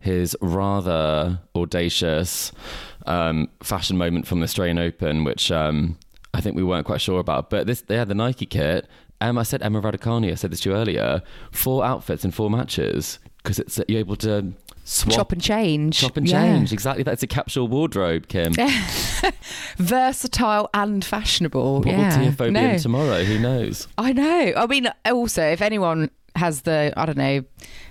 [0.00, 2.52] his rather audacious
[3.06, 5.98] um, fashion moment from the Australian Open, which um,
[6.34, 7.50] I think we weren't quite sure about.
[7.50, 8.86] But this, yeah, the Nike kit.
[9.20, 10.30] Um, I said Emma Raducanu.
[10.30, 11.22] I said this to you earlier.
[11.50, 14.52] Four outfits in four matches because it's you're able to
[14.84, 15.98] swap, Chop and change.
[15.98, 16.42] chop and Yeah.
[16.42, 16.72] change.
[16.72, 17.02] Exactly.
[17.02, 18.52] That's a capsule wardrobe, Kim.
[19.78, 21.78] versatile and fashionable.
[21.78, 22.18] What yeah.
[22.20, 23.24] will Tiafoe be no, tomorrow?
[23.24, 23.88] Who knows?
[23.96, 24.52] I know.
[24.56, 27.42] I mean, also, if anyone has the I don't know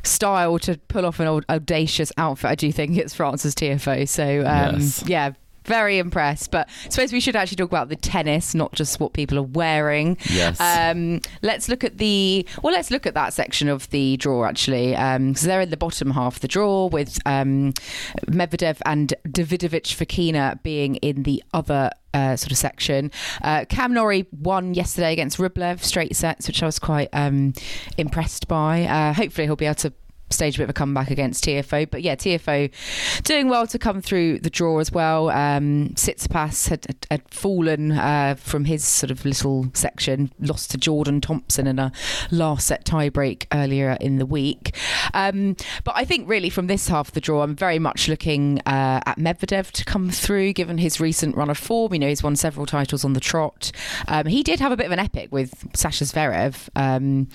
[0.04, 4.08] style to pull off an old audacious outfit, I do think it's Francis Tiafoe.
[4.08, 5.04] So um, Yes.
[5.08, 5.32] yeah.
[5.68, 6.50] Very impressed.
[6.50, 9.44] But I suppose we should actually talk about the tennis, not just what people are
[9.44, 10.18] wearing.
[10.30, 10.60] Yes.
[10.60, 12.74] Um, let's look at the well.
[12.74, 16.38] Let's look at that section of the draw actually, because they're in the bottom half
[16.38, 17.74] of the draw with um,
[18.26, 23.12] Medvedev and Davidovich Fokina being in the other uh, sort of section.
[23.42, 27.54] Uh, Cam Norrie won yesterday against Rublev straight sets, which I was quite um,
[27.98, 28.84] impressed by.
[28.84, 29.94] Uh, hopefully, he'll be able to
[30.30, 31.90] stage a bit of a comeback against Tiafoe.
[31.90, 32.72] But yeah, Tiafoe
[33.24, 35.30] doing well to come through the draw as well.
[35.30, 40.78] Um, Tsitsipas had, had, had fallen uh, from his sort of little section, lost to
[40.78, 41.92] Jordan Thompson in a
[42.32, 44.76] last set tiebreak earlier in the week.
[45.14, 48.60] Um, but I think really from this half of the draw, I'm very much looking
[48.66, 51.94] uh, at Medvedev to come through, given his recent run of form.
[51.94, 53.72] You know, he's won several titles on the trot.
[54.08, 57.28] Um, he did have a bit of an epic with Sasha Zverev, um,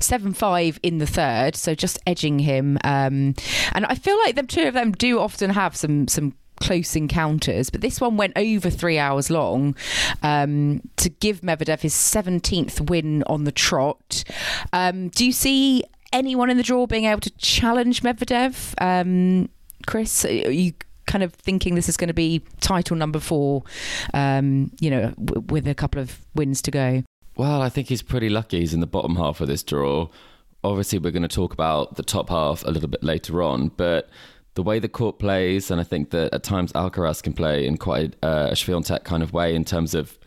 [0.00, 2.78] 7 5 in the third, so just edging him.
[2.84, 3.34] Um,
[3.72, 7.68] and I feel like the two of them do often have some some close encounters,
[7.68, 9.74] but this one went over three hours long
[10.22, 14.24] um, to give Medvedev his 17th win on the trot.
[14.72, 18.74] Um, do you see anyone in the draw being able to challenge Medvedev?
[18.80, 19.48] Um,
[19.86, 20.72] Chris, are you
[21.06, 23.62] kind of thinking this is going to be title number four,
[24.14, 27.02] um, you know, w- with a couple of wins to go?
[27.36, 28.60] Well, I think he's pretty lucky.
[28.60, 30.08] He's in the bottom half of this draw.
[30.64, 34.08] Obviously, we're going to talk about the top half a little bit later on, but
[34.54, 37.76] the way the court plays, and I think that at times Alcaraz can play in
[37.76, 40.18] quite a, a Swiatek kind of way in terms of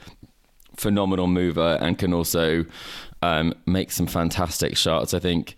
[0.76, 2.66] phenomenal mover and can also
[3.22, 5.14] um, make some fantastic shots.
[5.14, 5.56] I think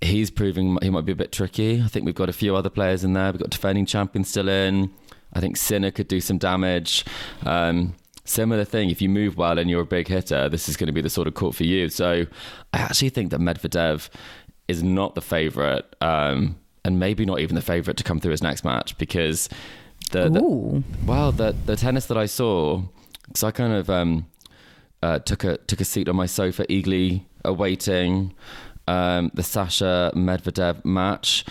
[0.00, 1.80] he's proving he might be a bit tricky.
[1.82, 3.30] I think we've got a few other players in there.
[3.30, 4.90] We've got defending champion still in.
[5.32, 7.04] I think Sinner could do some damage.
[7.44, 7.94] Um,
[8.28, 10.92] similar thing, if you move well and you're a big hitter, this is going to
[10.92, 11.88] be the sort of court for you.
[11.88, 12.26] So
[12.72, 14.08] I actually think that Medvedev
[14.68, 18.42] is not the favourite, um, and maybe not even the favourite to come through his
[18.42, 19.48] next match because
[20.10, 22.82] the, the well, the the tennis that I saw,
[23.26, 24.26] because I kind of um,
[25.02, 28.34] uh, took a took a seat on my sofa, eagerly awaiting
[28.86, 31.44] um, the Sasha Medvedev match,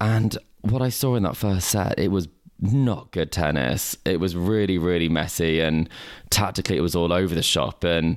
[0.00, 2.28] and what I saw in that first set, it was
[2.62, 3.96] not good tennis.
[4.04, 5.88] It was really, really messy, and
[6.30, 7.84] tactically, it was all over the shop.
[7.84, 8.16] And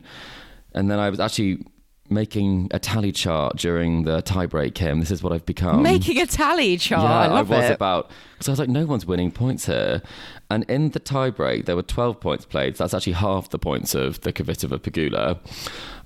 [0.73, 1.65] and then I was actually
[2.07, 4.75] making a tally chart during the tiebreak.
[4.75, 5.81] Kim, this is what I've become.
[5.81, 7.03] Making a tally chart.
[7.03, 7.71] Yeah, I, love was it.
[7.71, 10.03] about because I was like, no one's winning points here.
[10.51, 12.75] And in the tiebreak, there were 12 points played.
[12.75, 15.39] That's actually half the points of the Kvitova Pegula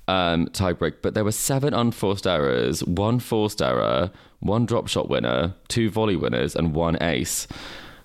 [0.07, 0.95] um, tiebreak.
[1.01, 6.15] But there were seven unforced errors, one forced error, one drop shot winner, two volley
[6.15, 7.47] winners, and one ace.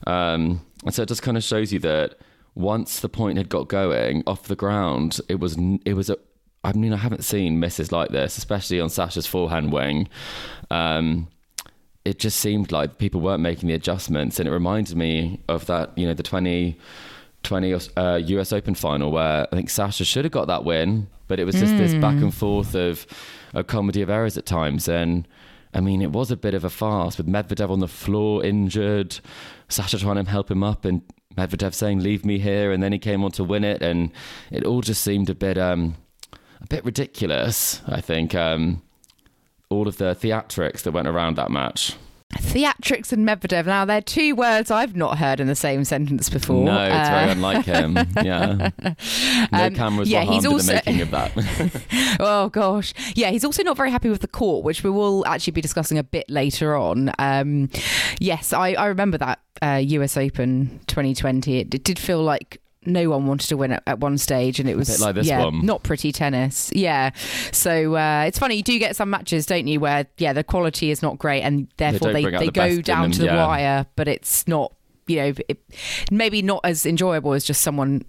[0.06, 2.16] Um, and so it just kind of shows you that
[2.54, 6.16] once the point had got going off the ground, it was it was a.
[6.62, 10.08] I mean, I haven't seen misses like this, especially on Sasha's forehand wing.
[10.70, 11.28] Um,
[12.04, 15.96] it just seemed like people weren't making the adjustments, and it reminded me of that,
[15.96, 20.46] you know, the 2020 uh, US Open final where I think Sasha should have got
[20.46, 21.78] that win, but it was just mm.
[21.78, 23.06] this back and forth of
[23.54, 25.26] a comedy of errors at times, and
[25.74, 29.18] I mean, it was a bit of a farce with Medvedev on the floor injured,
[29.68, 31.02] Sasha trying to help him up, and
[31.36, 34.12] Medvedev saying "Leave me here," and then he came on to win it, and
[34.52, 35.96] it all just seemed a bit, um,
[36.32, 37.82] a bit ridiculous.
[37.86, 38.82] I think um,
[39.68, 41.96] all of the theatrics that went around that match.
[42.36, 43.66] Theatrics and Medvedev.
[43.66, 46.64] Now, they're two words I've not heard in the same sentence before.
[46.64, 47.98] No, it's uh, very unlike him.
[48.24, 48.70] Yeah.
[49.52, 50.72] No um, cameras yeah, he's also...
[50.72, 52.16] the making of that.
[52.20, 52.94] oh, gosh.
[53.14, 55.98] Yeah, he's also not very happy with the court, which we will actually be discussing
[55.98, 57.12] a bit later on.
[57.18, 57.68] Um,
[58.18, 61.58] yes, I, I remember that uh, US Open 2020.
[61.58, 64.68] It, it did feel like no one wanted to win at, at one stage, and
[64.68, 65.64] it was like yeah, one.
[65.64, 66.70] not pretty tennis.
[66.74, 67.10] Yeah,
[67.52, 70.90] so uh, it's funny you do get some matches, don't you, where yeah the quality
[70.90, 73.46] is not great, and therefore they they, they the go down to the yeah.
[73.46, 74.72] wire, but it's not
[75.06, 75.58] you know it,
[76.10, 78.04] maybe not as enjoyable as just someone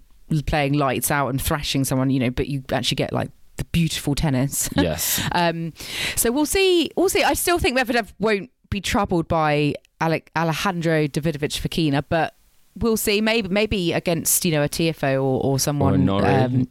[0.46, 4.14] playing lights out and thrashing someone, you know, but you actually get like the beautiful
[4.14, 4.68] tennis.
[4.76, 5.20] Yes.
[5.32, 5.72] um,
[6.14, 6.90] so we'll see.
[6.96, 7.22] We'll see.
[7.22, 12.35] I still think Medvedev won't be troubled by Alec, Alejandro Davidovich Fokina, but
[12.76, 13.20] we'll see.
[13.20, 16.68] Maybe maybe against you know a Tiafoe or, or someone or a Norrie, um,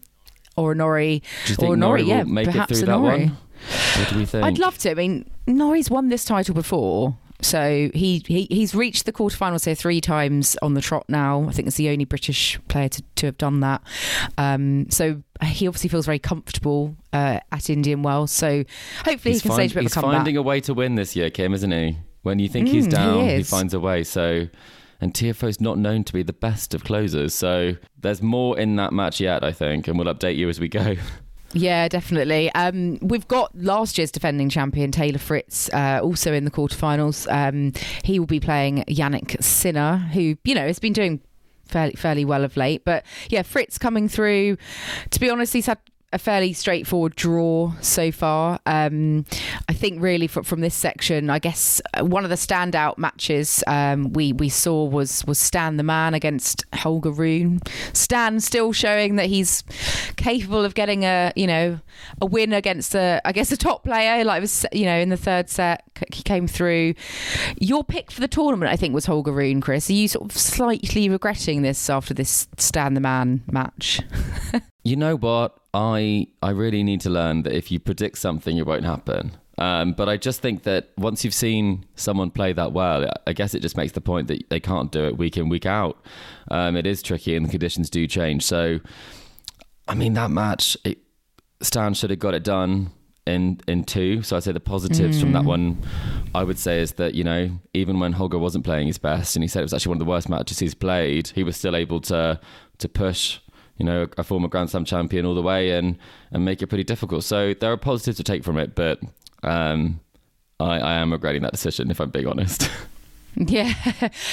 [0.56, 1.24] or a Norrie,
[1.60, 3.38] or a Norrie, yeah, make perhaps it through a that one?
[3.98, 4.46] What do we think?
[4.46, 4.91] I'd love to.
[4.91, 7.18] I mean, Norrie's won this title before.
[7.41, 11.48] So he, he he's reached the quarterfinals here three times on the trot now.
[11.48, 13.82] I think it's the only British player to, to have done that.
[14.38, 18.32] Um, so he obviously feels very comfortable uh, at Indian Wells.
[18.32, 18.63] So
[19.04, 20.12] hopefully he's he can find, stage a bit of a comeback.
[20.12, 21.98] He's finding a way to win this year, Kim, isn't he?
[22.24, 24.04] When you think mm, he's down, he, he finds a way.
[24.04, 24.48] So
[25.06, 27.36] and Tiafoe's not known to be the best of closers.
[27.36, 30.68] So there's more in that match yet, I think, and we'll update you as we
[30.68, 30.96] go.
[31.54, 32.52] Yeah, definitely.
[32.54, 37.32] Um, we've got last year's defending champion Taylor Fritz uh, also in the quarterfinals.
[37.32, 37.72] Um,
[38.04, 41.22] he will be playing Jannik Sinner, who you know has been doing
[41.65, 42.84] fairly fairly well of late.
[42.84, 44.58] But yeah, Fritz coming through.
[45.12, 45.78] To be honest, he's had
[46.13, 48.60] a fairly straightforward draw so far.
[48.65, 49.26] Um,
[49.68, 53.63] I think really from, from this section, I guess uh, one of the standout matches
[53.68, 57.60] um, we we saw was was Stan the Man against Holger Rune.
[57.94, 59.63] Stan still showing that he's
[60.15, 61.80] capable of getting a you know
[62.22, 65.18] a win against a I guess a top player like was you know in the
[65.18, 66.94] third set he came through.
[67.60, 69.60] Your pick for the tournament I think was Holger Rune.
[69.60, 74.02] Chris, are you sort of slightly regretting this after this Stan the Man match?
[74.86, 75.58] You know what?
[75.76, 79.36] I I really need to learn that if you predict something, it won't happen.
[79.58, 83.54] Um, but I just think that once you've seen someone play that well, I guess
[83.54, 85.98] it just makes the point that they can't do it week in week out.
[86.50, 88.44] Um, it is tricky, and the conditions do change.
[88.44, 88.80] So,
[89.88, 91.00] I mean, that match, it,
[91.62, 92.92] Stan should have got it done
[93.26, 94.24] in in two.
[94.24, 95.22] So I'd say the positives mm.
[95.22, 95.48] from that hmm.
[95.48, 95.84] one,
[96.34, 99.44] I would say, is that you know even when Holger wasn't playing his best, and
[99.44, 101.76] he said it was actually one of the worst matches he's played, he was still
[101.76, 102.40] able to
[102.78, 103.40] to push
[103.78, 105.98] you know, a former Grand Slam champion all the way and,
[106.32, 107.24] and make it pretty difficult.
[107.24, 109.00] So there are positives to take from it, but
[109.44, 110.00] um,
[110.60, 112.70] I, I am regretting that decision, if I'm being honest.
[113.38, 113.74] Yeah,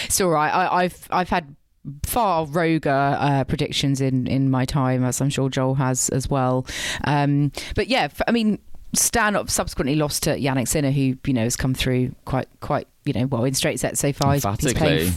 [0.05, 0.51] it's all right.
[0.51, 1.57] I, I've I've had
[2.05, 6.67] far roguer uh, predictions in in my time, as I'm sure Joel has as well.
[7.03, 8.61] Um, but yeah, I mean,
[8.95, 13.13] Stan subsequently lost to Jannik Sinner, who you know has come through quite quite you
[13.13, 14.35] know well in straight sets so far.
[14.35, 15.13] He's, he's playing,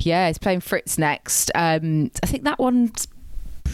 [0.00, 1.50] yeah, he's playing Fritz next.
[1.54, 3.06] Um, I think that one's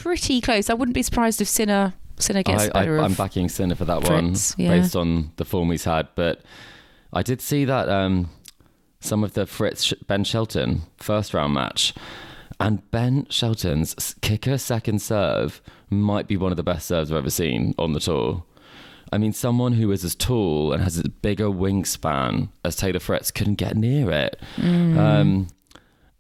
[0.00, 0.70] pretty close.
[0.70, 3.00] I wouldn't be surprised if Sinner Sinner gets I, better.
[3.00, 4.80] I, am backing Sinner for that Fritz, one yeah.
[4.80, 6.08] based on the form he's had.
[6.14, 6.42] But
[7.12, 8.30] I did see that um,
[9.00, 11.94] some of the Fritz Ben Shelton first round match,
[12.60, 17.30] and Ben Shelton's kicker second serve might be one of the best serves I've ever
[17.30, 18.44] seen on the tour.
[19.10, 23.30] I mean, someone who is as tall and has a bigger wingspan as Taylor Fritz
[23.30, 24.38] couldn't get near it.
[24.56, 24.98] Mm.
[24.98, 25.48] Um,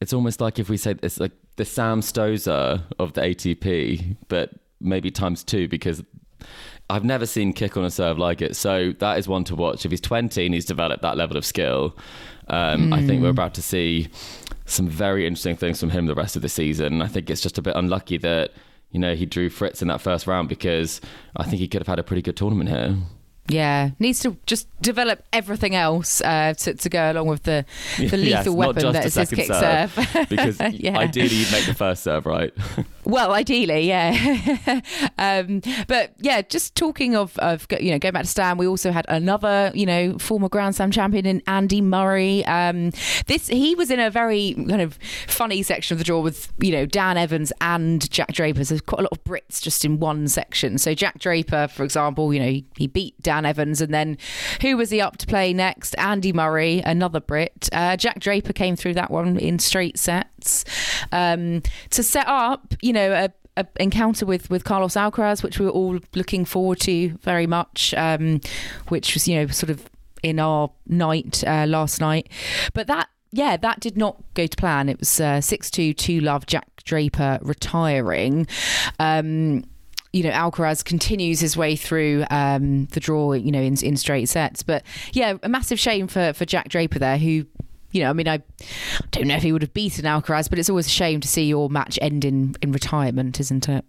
[0.00, 4.50] it's almost like if we say it's like the Sam Stosur of the ATP, but
[4.80, 6.02] maybe times two because
[6.90, 8.56] I've never seen kick on a serve like it.
[8.56, 9.84] So that is one to watch.
[9.84, 11.96] If he's 20 and he's developed that level of skill,
[12.48, 12.94] um, mm.
[12.94, 14.08] I think we're about to see
[14.64, 17.02] some very interesting things from him the rest of the season.
[17.02, 18.52] I think it's just a bit unlucky that
[18.90, 21.00] you know he drew Fritz in that first round because
[21.36, 22.96] I think he could have had a pretty good tournament here.
[23.48, 27.64] Yeah, needs to just develop everything else uh, to, to go along with the,
[27.96, 29.92] the lethal yes, weapon that is his kick serve.
[29.92, 30.28] serve.
[30.28, 30.98] because yeah.
[30.98, 32.52] ideally you'd make the first serve, right?
[33.04, 34.80] well, ideally, yeah.
[35.18, 38.92] um, but yeah, just talking of, of, you know, going back to Stan, we also
[38.92, 42.44] had another, you know, former Grand Slam champion in Andy Murray.
[42.44, 42.92] Um,
[43.26, 46.72] this He was in a very kind of funny section of the draw with, you
[46.72, 48.64] know, Dan Evans and Jack Draper.
[48.64, 50.78] So there's quite a lot of Brits just in one section.
[50.78, 53.80] So Jack Draper, for example, you know, he, he beat Dan Evans.
[53.80, 54.18] And then
[54.60, 55.94] who was he up to play next?
[55.98, 57.68] Andy Murray, another Brit.
[57.72, 60.64] Uh, Jack Draper came through that one in straight sets
[61.12, 65.66] um, to set up, you know, a, a encounter with with Carlos Alcaraz, which we
[65.66, 68.40] were all looking forward to very much, um,
[68.88, 69.88] which was you know sort of
[70.22, 72.28] in our night uh, last night,
[72.74, 73.08] but that.
[73.30, 74.88] Yeah, that did not go to plan.
[74.88, 78.46] It was uh, six two two love Jack Draper retiring.
[78.98, 79.64] Um,
[80.12, 84.28] you know, Alcaraz continues his way through um, the draw, you know, in, in straight
[84.28, 84.62] sets.
[84.62, 87.44] But yeah, a massive shame for, for Jack Draper there, who,
[87.92, 88.42] you know, I mean, I
[89.10, 91.44] don't know if he would have beaten Alcaraz, but it's always a shame to see
[91.44, 93.84] your match end in, in retirement, isn't it?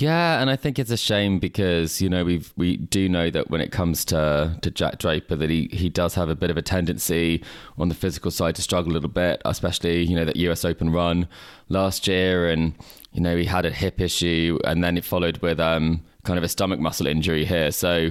[0.00, 3.50] Yeah, and I think it's a shame because you know we we do know that
[3.50, 6.56] when it comes to to Jack Draper that he he does have a bit of
[6.56, 7.44] a tendency
[7.78, 10.90] on the physical side to struggle a little bit, especially you know that US Open
[10.90, 11.28] run
[11.68, 12.74] last year and
[13.12, 16.44] you know, he had a hip issue and then it followed with um, kind of
[16.44, 17.72] a stomach muscle injury here.
[17.72, 18.10] So,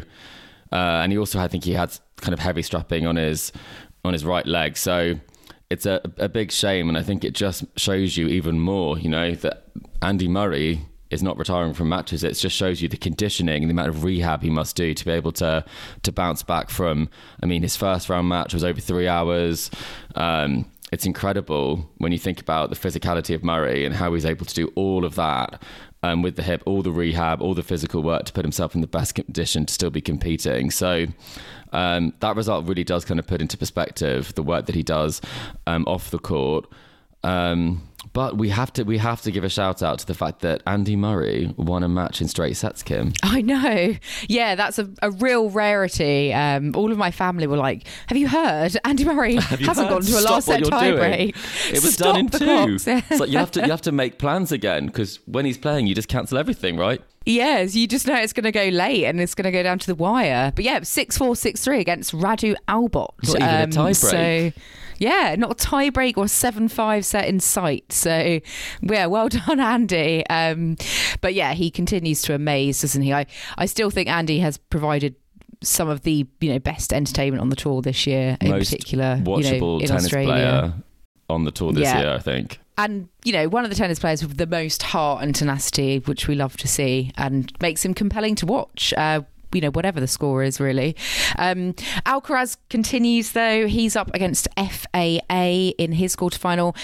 [0.71, 3.52] uh, and he also, I think he had kind of heavy strapping on his
[4.06, 4.78] on his right leg.
[4.78, 5.15] So
[5.69, 6.89] it's a, a big shame.
[6.89, 9.65] And I think it just shows you even more, you know, that
[10.02, 12.24] Andy Murray is not retiring from matches.
[12.24, 15.12] It just shows you the conditioning the amount of rehab he must do to be
[15.12, 15.65] able to
[16.04, 17.10] to bounce back from.
[17.41, 19.72] I mean, his first round match was over three hours.
[20.15, 24.45] Um, it's incredible when you think about the physicality of Murray and how he's able
[24.45, 25.62] to do all of that
[26.02, 28.82] um, with the hip, all the rehab, all the physical work to put himself in
[28.82, 30.72] the best condition to still be competing.
[30.72, 31.06] So
[31.74, 35.22] um, that result really does kind of put into perspective the work that he does
[35.67, 36.65] um, off the court.
[37.24, 40.41] Um, but we have to we have to give a shout out to the fact
[40.41, 43.13] that Andy Murray won a match in straight sets, Kim.
[43.24, 43.95] I know.
[44.28, 46.34] Yeah, that's a, a real rarity.
[46.34, 48.78] Um, all of my family were like, "Have you heard?
[48.84, 49.89] Andy Murray hasn't heard?
[49.89, 51.36] gone to a Stop last set tiebreak.
[51.69, 52.78] It was Stop done in two.
[52.86, 55.88] it's like you have to you have to make plans again because when he's playing,
[55.88, 57.02] you just cancel everything, right?
[57.26, 59.78] Yes, you just know it's going to go late and it's going to go down
[59.80, 60.52] to the wire.
[60.56, 63.10] But yeah, six four six three against Radu Albot.
[63.24, 64.54] Not even um, a tiebreak.
[64.54, 64.62] So
[65.00, 67.91] Yeah, not a tie break or 7 5 set in sight.
[67.91, 68.39] So,
[68.82, 70.26] yeah, well done, Andy.
[70.28, 70.78] Um,
[71.22, 73.14] but yeah, he continues to amaze, doesn't he?
[73.14, 73.26] I,
[73.58, 75.16] I still think Andy has provided
[75.62, 79.18] some of the you know best entertainment on the tour this year, in Most particular.
[79.24, 80.28] Watchable you know, in tennis Australia.
[80.28, 80.74] player
[81.30, 82.00] on the tour this Yeah.
[82.00, 82.60] year, I think.
[82.78, 86.28] and you know one of the tennis players with the most heart and tenacity which
[86.30, 89.20] we love to see and makes him compelling to watch uh,
[89.54, 90.95] you know whatever the score is really.
[91.38, 91.74] Um,
[92.06, 93.68] alcaraz continues though.
[93.68, 95.20] He's up against faa
[95.78, 96.76] in his quarterfinal.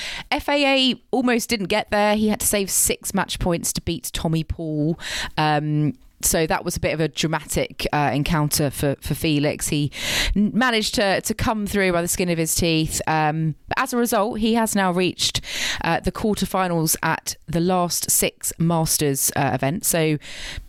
[0.41, 2.15] Faa almost didn't get there.
[2.15, 4.99] He had to save six match points to beat tommy paul.
[5.37, 9.67] Um, so that was a bit of a dramatic uh, encounter for, for Felix.
[9.67, 9.91] He
[10.33, 13.01] managed to, to come through by the skin of his teeth.
[13.07, 15.41] Um, but as a result, he has now reached
[15.83, 19.87] uh, the quarterfinals at the last six Masters uh, events.
[19.87, 20.17] So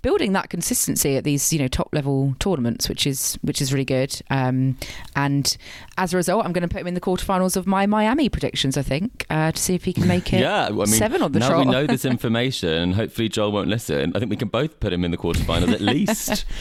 [0.02, 3.84] building that consistency at these you know top level tournaments, which is which is really
[3.84, 4.20] good.
[4.30, 4.76] Um,
[5.14, 5.56] and
[5.96, 8.76] as a result, I'm going to put him in the quarterfinals of my Miami predictions.
[8.76, 10.36] I think uh, to see if he can make it.
[10.46, 11.66] Yeah, I mean, seven on the now trot.
[11.66, 12.92] we know this information.
[12.92, 14.12] hopefully, Joel won't listen.
[14.14, 16.44] I think we can both put him in the quarterfinals at least.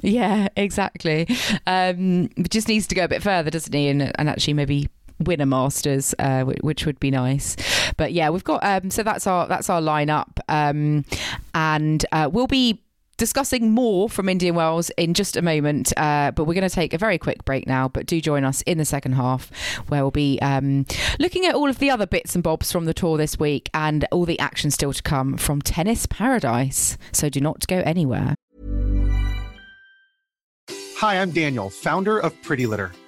[0.00, 1.26] Yeah, exactly.
[1.66, 3.88] Um, just needs to go a bit further, doesn't he?
[3.88, 4.88] And, and actually maybe
[5.18, 7.56] win a Masters, uh, which would be nice.
[7.96, 11.04] But yeah, we've got um, so that's our that's our lineup, um,
[11.54, 12.80] and uh, we'll be
[13.18, 15.92] discussing more from Indian Wells in just a moment.
[15.96, 17.88] Uh, but we're going to take a very quick break now.
[17.88, 19.50] But do join us in the second half,
[19.88, 20.86] where we'll be um,
[21.18, 24.06] looking at all of the other bits and bobs from the tour this week and
[24.10, 26.96] all the action still to come from Tennis Paradise.
[27.12, 28.34] So do not go anywhere.
[30.96, 32.90] Hi, I'm Daniel, founder of Pretty Litter.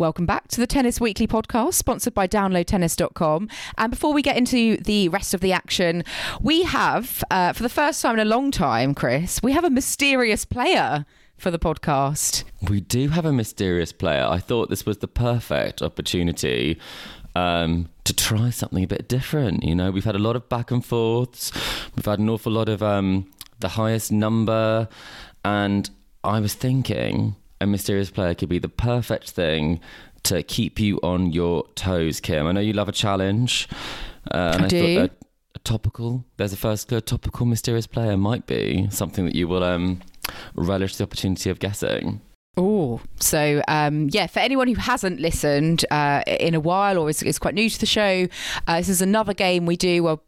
[0.00, 3.50] Welcome back to the Tennis Weekly podcast, sponsored by DownloadTennis.com.
[3.76, 6.04] And before we get into the rest of the action,
[6.40, 9.68] we have, uh, for the first time in a long time, Chris, we have a
[9.68, 11.04] mysterious player
[11.36, 12.44] for the podcast.
[12.66, 14.24] We do have a mysterious player.
[14.24, 16.80] I thought this was the perfect opportunity
[17.36, 19.64] um, to try something a bit different.
[19.64, 21.52] You know, we've had a lot of back and forths,
[21.94, 24.88] we've had an awful lot of um, the highest number,
[25.44, 25.90] and
[26.24, 29.80] I was thinking a mysterious player could be the perfect thing
[30.24, 32.46] to keep you on your toes, Kim.
[32.46, 33.68] I know you love a challenge.
[34.30, 34.80] Uh, and I do.
[34.80, 35.10] thought a,
[35.54, 39.64] a topical, there's a first clue, topical mysterious player might be something that you will
[39.64, 40.00] um,
[40.54, 42.20] relish the opportunity of guessing.
[42.56, 47.22] Oh, so um, yeah, for anyone who hasn't listened uh, in a while or is,
[47.22, 48.26] is quite new to the show,
[48.66, 50.18] uh, this is another game we do where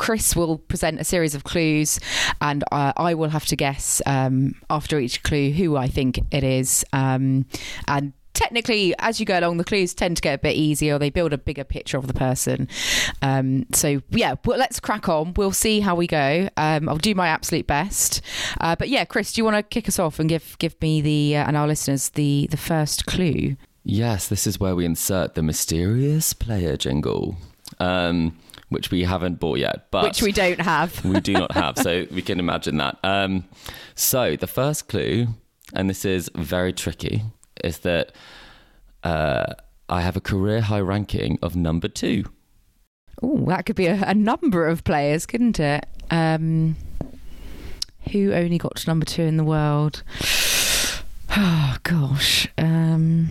[0.00, 2.00] Chris will present a series of clues,
[2.40, 6.42] and uh, I will have to guess um, after each clue who I think it
[6.42, 6.86] is.
[6.94, 7.44] Um,
[7.86, 10.98] and technically, as you go along, the clues tend to get a bit easier.
[10.98, 12.66] They build a bigger picture of the person.
[13.20, 15.34] Um, so yeah, well, let's crack on.
[15.34, 16.48] We'll see how we go.
[16.56, 18.22] Um, I'll do my absolute best.
[18.58, 21.02] Uh, but yeah, Chris, do you want to kick us off and give give me
[21.02, 23.56] the uh, and our listeners the the first clue?
[23.84, 27.36] Yes, this is where we insert the mysterious player jingle,
[27.78, 28.38] um,
[28.70, 31.04] which we haven't bought yet, but Which we don't have.
[31.04, 31.76] we do not have.
[31.76, 32.98] So we can imagine that.
[33.04, 33.44] Um,
[33.94, 35.28] so the first clue,
[35.74, 37.22] and this is very tricky,
[37.62, 38.12] is that
[39.04, 39.54] uh,
[39.88, 42.24] I have a career high ranking of number two.
[43.22, 45.86] Oh, that could be a, a number of players, couldn't it?
[46.10, 46.76] Um,
[48.12, 50.02] who only got to number two in the world?
[51.36, 53.28] Oh gosh, um,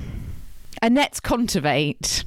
[0.81, 2.23] Anett Kontaveit.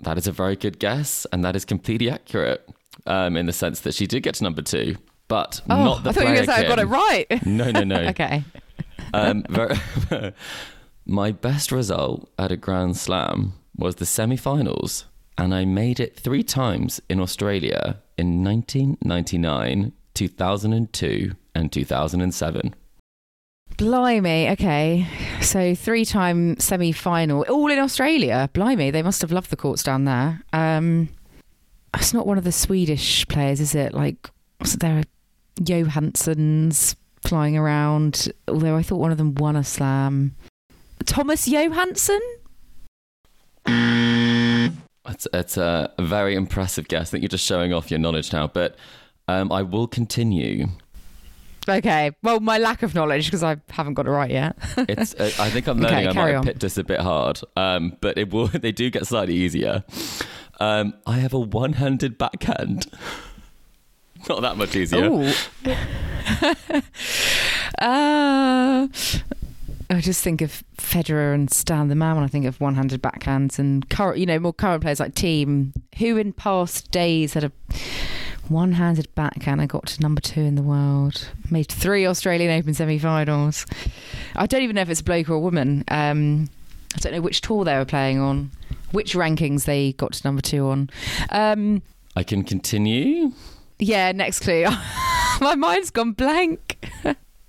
[0.00, 2.68] That is a very good guess, and that is completely accurate
[3.06, 4.96] um, in the sense that she did get to number two,
[5.28, 7.26] but Oh, not the I thought you were going to say I got it right.
[7.46, 7.96] No, no, no.
[8.08, 8.44] okay.
[9.12, 10.32] Um, ver-
[11.06, 15.06] my best result at a Grand Slam was the semi finals,
[15.38, 22.74] and I made it three times in Australia in 1999, 2002, and 2007.
[23.76, 25.06] Blimey, okay.
[25.40, 28.48] So three time semi final, all in Australia.
[28.52, 30.42] Blimey, they must have loved the courts down there.
[30.52, 31.08] Um,
[31.94, 33.94] it's not one of the Swedish players, is it?
[33.94, 35.02] Like, was there
[35.60, 38.32] Johanssons flying around?
[38.48, 40.34] Although I thought one of them won a slam.
[41.04, 42.20] Thomas Johansson?
[45.06, 47.08] It's, it's a very impressive guess.
[47.08, 48.76] I think you're just showing off your knowledge now, but
[49.28, 50.66] um, I will continue.
[51.68, 52.10] Okay.
[52.22, 54.56] Well, my lack of knowledge because I haven't got it right yet.
[54.76, 55.14] It's.
[55.14, 56.08] Uh, I think I'm Okay, learning.
[56.08, 56.46] I might carry have on.
[56.46, 58.48] picked this a bit hard, um, but it will.
[58.52, 59.82] They do get slightly easier.
[60.60, 62.86] Um, I have a one-handed backhand.
[64.28, 65.32] Not that much easier.
[67.78, 68.88] Uh,
[69.90, 73.58] I just think of Federer and Stan the Man when I think of one-handed backhands
[73.58, 77.52] and current, you know, more current players like Thiem, who in past days had a
[78.48, 83.66] one-handed backhand I got to number two in the world, made three Australian Open semi-finals.
[84.36, 85.84] I don't even know if it's a bloke or a woman.
[85.88, 86.48] Um,
[86.94, 88.50] I don't know which tour they were playing on,
[88.92, 90.90] which rankings they got to number two on.
[91.30, 91.82] Um,
[92.16, 93.32] I can continue.
[93.78, 94.64] yeah, next clue.
[95.40, 96.86] My mind's gone blank.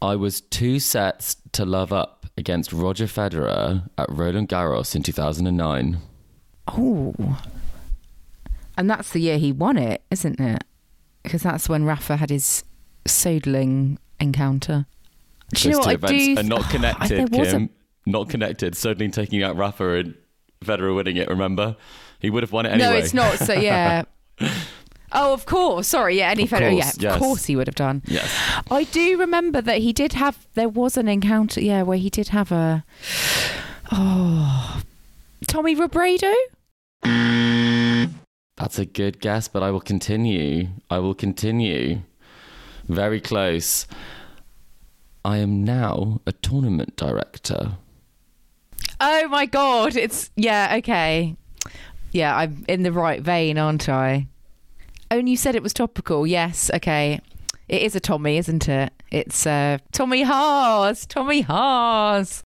[0.01, 5.97] I was two sets to love up against Roger Federer at Roland Garros in 2009.
[6.67, 7.41] Oh.
[8.77, 10.63] And that's the year he won it, isn't it?
[11.25, 12.63] Because that's when Rafa had his
[13.05, 14.85] Soderling encounter.
[15.53, 16.39] Do you know Those what I do?
[16.39, 17.69] are not connected, there was a-
[18.05, 18.73] Not connected.
[18.73, 20.15] Soderling taking out Rafa and
[20.63, 21.27] Federer winning it.
[21.29, 21.75] Remember,
[22.19, 22.89] he would have won it anyway.
[22.89, 23.37] No, it's not.
[23.37, 24.03] So yeah.
[25.11, 25.87] oh, of course.
[25.87, 26.17] Sorry.
[26.17, 26.75] Yeah, any Of Federer.
[26.77, 27.19] Yeah, course, of yes.
[27.19, 28.01] course he would have done.
[28.05, 28.31] Yes.
[28.71, 30.47] I do remember that he did have.
[30.55, 31.61] There was an encounter.
[31.61, 32.83] Yeah, where he did have a.
[33.91, 34.81] Oh,
[35.47, 36.33] Tommy Robredo.
[38.57, 40.67] That's a good guess, but I will continue.
[40.89, 42.01] I will continue.
[42.87, 43.85] Very close.
[45.25, 47.73] I am now a tournament director.
[49.01, 49.95] Oh my god!
[49.95, 50.75] It's yeah.
[50.77, 51.35] Okay.
[52.11, 54.27] Yeah, I'm in the right vein, aren't I?
[55.11, 56.25] Oh, and you said it was topical.
[56.25, 56.71] Yes.
[56.73, 57.19] Okay.
[57.67, 58.93] It is a Tommy, isn't it?
[59.11, 61.05] It's uh, Tommy Haas.
[61.05, 62.43] Tommy Haas.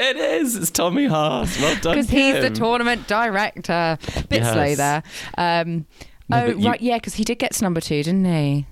[0.00, 0.56] It is.
[0.56, 1.58] It's Tommy Haas.
[1.60, 1.94] Well done.
[1.96, 3.98] Because he's the tournament director.
[4.28, 4.52] Bit Yes.
[4.52, 5.02] slow there.
[5.36, 5.86] Um,
[6.30, 6.80] No, oh, you- right.
[6.80, 8.66] Yeah, because he did get to number two, didn't he?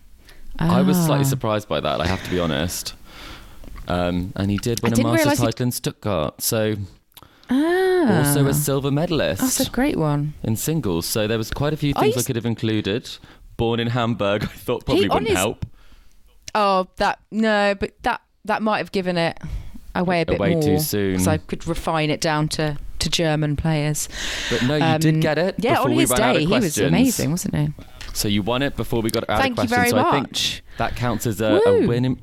[0.59, 1.29] I was slightly Ah.
[1.29, 2.01] surprised by that.
[2.01, 2.95] I have to be honest.
[3.89, 6.43] Um, and he did win I a Masters title in Stuttgart.
[6.43, 6.77] So
[7.49, 8.18] Ah.
[8.18, 10.35] also a silver medalist That's a great one.
[10.43, 11.07] in singles.
[11.07, 13.09] So there was quite a few things I, used- could have included.
[13.57, 15.64] Born in Hamburg, I thought probably He- wouldn't his- help.
[16.55, 19.39] Oh, that no, but that that might have given it
[20.01, 20.62] away a bit Away more.
[20.62, 21.12] too soon.
[21.12, 24.09] Because I could refine it down to, to German players.
[24.51, 25.55] But no, you Um, did get it.
[25.59, 27.68] Yeah, on his day, he was amazing, wasn't he?
[28.12, 29.92] So you won it before we got out Thank of you questions.
[29.92, 30.62] very so I much.
[30.62, 32.05] think that counts as a, a win.
[32.05, 32.20] in-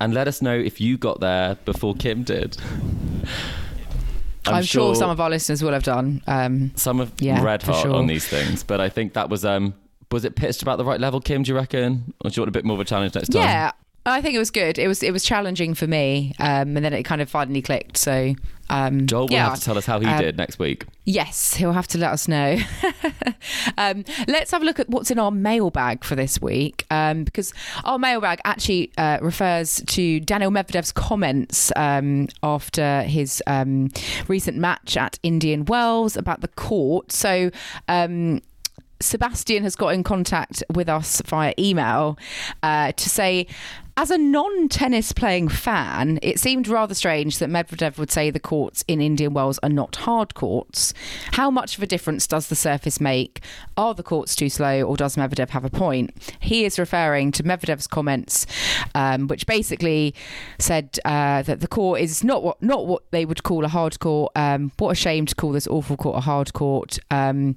[0.00, 2.56] And let us know if you got there before Kim did.
[4.48, 6.22] I'm, sure, some of our listeners will have done.
[6.28, 7.94] Um, some of Yeah, red hot sure.
[7.94, 9.74] on these things, but I think that was um
[10.12, 11.42] was it pitched about the right level, Kim?
[11.42, 13.42] Do you reckon, or do you want a bit more of a challenge next time?
[13.42, 13.72] yeah,
[14.12, 14.78] I think it was good.
[14.78, 17.96] It was it was challenging for me, um, and then it kind of finally clicked.
[17.96, 18.34] So
[18.68, 19.48] um, Joel will yeah.
[19.50, 20.86] have to tell us how he Um, did next week.
[21.04, 22.58] Yes, he'll have to let us know.
[23.78, 27.52] um, let's have a look at what's in our mailbag for this week, um, because
[27.84, 33.90] our mailbag actually uh, refers to Daniel Medvedev's comments um, after his um,
[34.28, 37.12] recent match at Indian Wells about the court.
[37.12, 37.50] So.
[37.88, 38.42] Um,
[38.98, 42.18] Sebastian has got in contact with us via email
[42.62, 43.46] uh, to say,
[43.98, 48.38] as a non tennis playing fan, it seemed rather strange that Medvedev would say the
[48.38, 50.92] courts in Indian Wells are not hard courts.
[51.32, 53.40] How much of a difference does the surface make?
[53.74, 56.10] Are the courts too slow or does Medvedev have a point?
[56.40, 58.46] He is referring to Medvedev's comments,
[58.94, 60.14] um, which basically
[60.58, 63.98] said uh, that the court is not what not what they would call a hard
[63.98, 64.30] court.
[64.36, 66.98] Um, what a shame to call this awful court a hard court.
[67.10, 67.56] Um,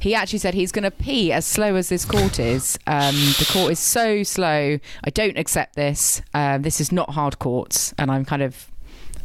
[0.00, 2.78] he actually said he's going to pee as slow as this court is.
[2.86, 4.78] Um, the court is so slow.
[5.02, 6.20] I don't accept this.
[6.34, 8.70] Um, this is not hard courts, and I'm kind of.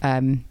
[0.02, 0.46] Um,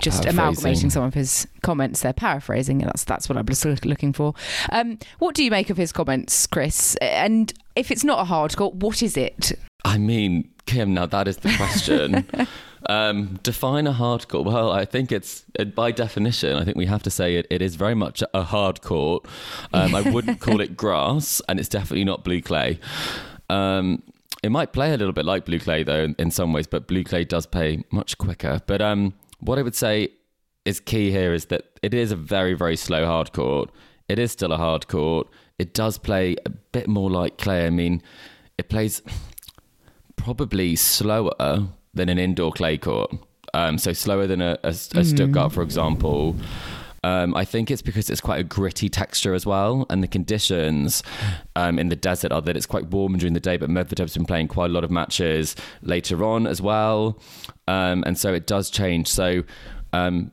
[0.00, 2.82] just amalgamating some of his comments there, paraphrasing.
[2.82, 4.34] and That's that's what I'm just looking for.
[4.72, 6.96] Um, what do you make of his comments, Chris?
[6.96, 9.52] And if it's not a hard court, what is it?
[9.84, 12.26] I mean, Kim, now that is the question.
[12.88, 14.46] um, define a hard court.
[14.46, 17.62] Well, I think it's, uh, by definition, I think we have to say it, it
[17.62, 19.26] is very much a hard court.
[19.72, 22.80] Um, I wouldn't call it grass, and it's definitely not blue clay.
[23.50, 24.02] Um,
[24.44, 26.86] it might play a little bit like blue clay, though, in, in some ways, but
[26.86, 28.60] blue clay does play much quicker.
[28.66, 30.10] But um, what I would say
[30.66, 33.70] is key here is that it is a very, very slow hard court.
[34.06, 35.28] It is still a hard court.
[35.58, 37.66] it does play a bit more like clay.
[37.66, 38.02] I mean,
[38.58, 39.00] it plays
[40.16, 43.14] probably slower than an indoor clay court.
[43.54, 46.36] Um, so slower than a, a, a Stuttgart, for example.
[47.04, 51.02] Um, I think it's because it's quite a gritty texture as well, and the conditions
[51.54, 53.58] um, in the desert are that it's quite warm during the day.
[53.58, 57.20] But Medvedev's been playing quite a lot of matches later on as well,
[57.68, 59.08] um, and so it does change.
[59.08, 59.44] So.
[59.92, 60.32] Um,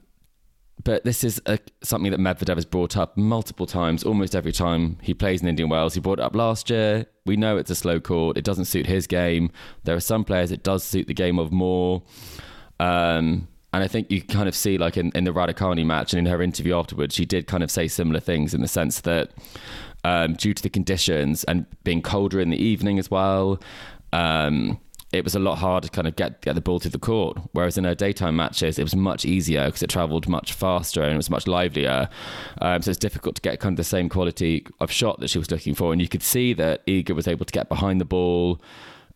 [0.83, 4.97] but this is a, something that Medvedev has brought up multiple times, almost every time
[5.03, 5.93] he plays in Indian Wells.
[5.93, 7.05] He brought it up last year.
[7.23, 8.35] We know it's a slow court.
[8.35, 9.51] It doesn't suit his game.
[9.83, 12.01] There are some players it does suit the game of more.
[12.79, 16.19] Um, and I think you kind of see, like in, in the Raducanu match and
[16.19, 19.31] in her interview afterwards, she did kind of say similar things in the sense that
[20.03, 23.61] um, due to the conditions and being colder in the evening as well,
[24.11, 24.79] um,
[25.13, 27.37] it was a lot harder to kind of get, get the ball through the court.
[27.51, 31.13] Whereas in her daytime matches, it was much easier because it travelled much faster and
[31.13, 32.09] it was much livelier.
[32.61, 35.37] Um, so it's difficult to get kind of the same quality of shot that she
[35.37, 35.91] was looking for.
[35.91, 38.61] And you could see that Iga was able to get behind the ball.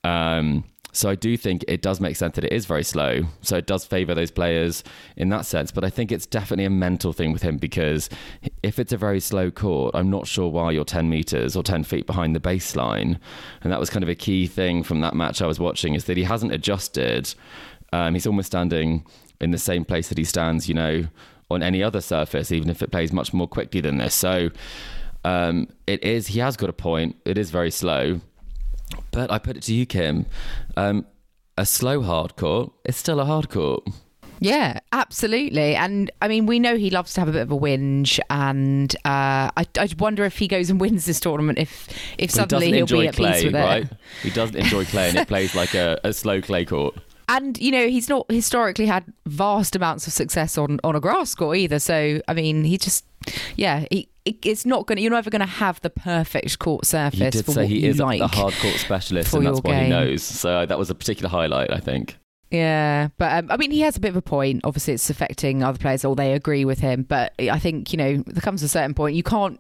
[0.03, 0.65] Um,
[0.95, 3.23] so I do think it does make sense that it is very slow.
[3.41, 4.81] So it does favour those players
[5.17, 5.69] in that sense.
[5.69, 8.09] But I think it's definitely a mental thing with him because
[8.63, 11.83] if it's a very slow court, I'm not sure why you're 10 metres or 10
[11.83, 13.19] feet behind the baseline.
[13.61, 16.05] And that was kind of a key thing from that match I was watching is
[16.05, 17.33] that he hasn't adjusted.
[17.91, 19.05] Um, he's almost standing
[19.41, 21.07] in the same place that he stands, you know,
[21.51, 24.15] on any other surface, even if it plays much more quickly than this.
[24.15, 24.49] So
[25.25, 27.17] um, it is, he has got a point.
[27.25, 28.21] It is very slow.
[29.11, 30.25] But I put it to you, Kim.
[30.75, 31.05] Um,
[31.57, 33.88] a slow hard court is still a hard court.
[34.39, 35.75] Yeah, absolutely.
[35.75, 38.93] And I mean, we know he loves to have a bit of a whinge, and
[39.05, 42.81] uh, I, I wonder if he goes and wins this tournament, if if suddenly he
[42.81, 43.83] will be at clay, peace with right?
[43.83, 43.97] it.
[44.23, 46.97] He doesn't enjoy clay, and it plays like a, a slow clay court.
[47.28, 51.34] And you know, he's not historically had vast amounts of success on on a grass
[51.36, 51.80] court either.
[51.80, 53.05] So I mean, he just
[53.55, 54.97] yeah, he, it's not going.
[54.97, 57.19] to You're never going to have the perfect court surface.
[57.19, 59.61] He did for say what he you is like a hard court specialist, and that's
[59.61, 60.23] what he knows.
[60.23, 62.17] So that was a particular highlight, I think.
[62.51, 64.61] Yeah, but um, I mean, he has a bit of a point.
[64.63, 67.03] Obviously, it's affecting other players, or they agree with him.
[67.03, 69.59] But I think you know there comes a certain point you can't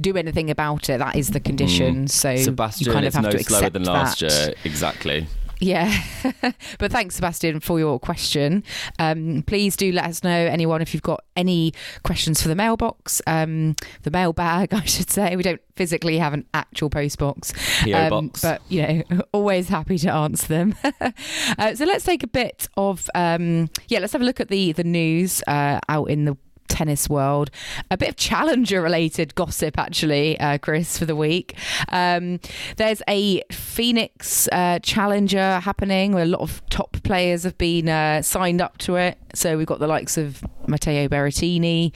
[0.00, 0.98] do anything about it.
[0.98, 2.06] That is the condition.
[2.08, 2.44] So Mm.
[2.44, 4.30] Sebastian, you kind of have no to slower accept than last that.
[4.30, 4.54] year.
[4.64, 5.26] Exactly.
[5.60, 5.92] Yeah.
[6.78, 8.62] but thanks, Sebastian, for your question.
[8.98, 11.72] Um, please do let us know, anyone, if you've got any
[12.04, 15.34] questions for the mailbox, um, the mailbag, I should say.
[15.36, 17.52] We don't physically have an actual post box.
[17.92, 18.42] Um, box.
[18.42, 20.74] But, you know, always happy to answer them.
[21.00, 24.72] uh, so let's take a bit of, um, yeah, let's have a look at the,
[24.72, 26.36] the news uh, out in the
[26.68, 27.50] tennis world.
[27.90, 31.56] A bit of challenger related gossip, actually, uh, Chris, for the week.
[31.88, 32.40] Um,
[32.76, 38.22] there's a Phoenix uh, challenger happening where a lot of top players have been uh,
[38.22, 39.18] signed up to it.
[39.34, 41.92] So we've got the likes of Matteo Berrettini,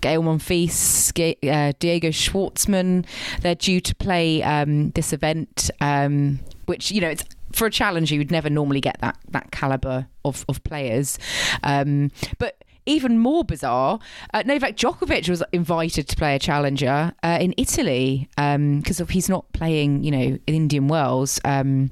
[0.00, 3.06] Gael Monfils, uh, Diego Schwartzman.
[3.40, 8.10] They're due to play um, this event, um, which, you know, it's for a challenge,
[8.10, 11.18] you'd never normally get that that caliber of of players.
[11.62, 13.98] Um, but even more bizarre,
[14.32, 19.28] uh, Novak Djokovic was invited to play a challenger uh, in Italy because of he's
[19.28, 21.40] not playing, you know, in Indian Wells.
[21.44, 21.90] Um,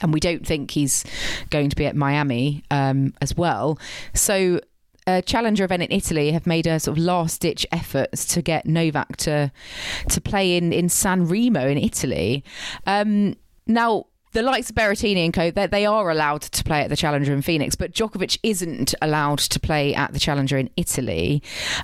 [0.00, 1.04] and we don't think he's
[1.50, 3.78] going to be at Miami um, as well.
[4.14, 4.60] So
[5.06, 8.66] a challenger event in Italy have made a sort of last ditch efforts to get
[8.66, 9.50] Novak to
[10.08, 12.44] to play in in San Remo in Italy.
[12.86, 13.34] Um,
[13.66, 16.96] now the likes of Berrettini and co, they, they are allowed to play at the
[16.96, 21.42] Challenger in Phoenix, but Djokovic isn't allowed to play at the Challenger in Italy.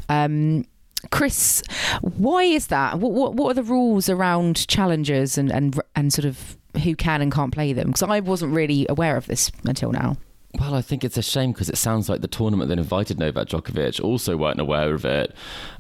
[0.09, 0.67] Um,
[1.11, 1.63] Chris,
[2.01, 2.99] why is that?
[2.99, 7.23] What, what what are the rules around challengers and and and sort of who can
[7.23, 7.89] and can't play them?
[7.89, 10.17] Because I wasn't really aware of this until now.
[10.59, 13.49] Well, I think it's a shame because it sounds like the tournament that invited Novak
[13.49, 15.35] Djokovic also weren't aware of it,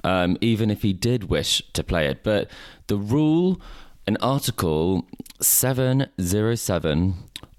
[0.04, 2.22] um, even if he did wish to play it.
[2.22, 2.50] But
[2.86, 3.60] the rule
[4.08, 5.06] in Article
[5.38, 7.14] 707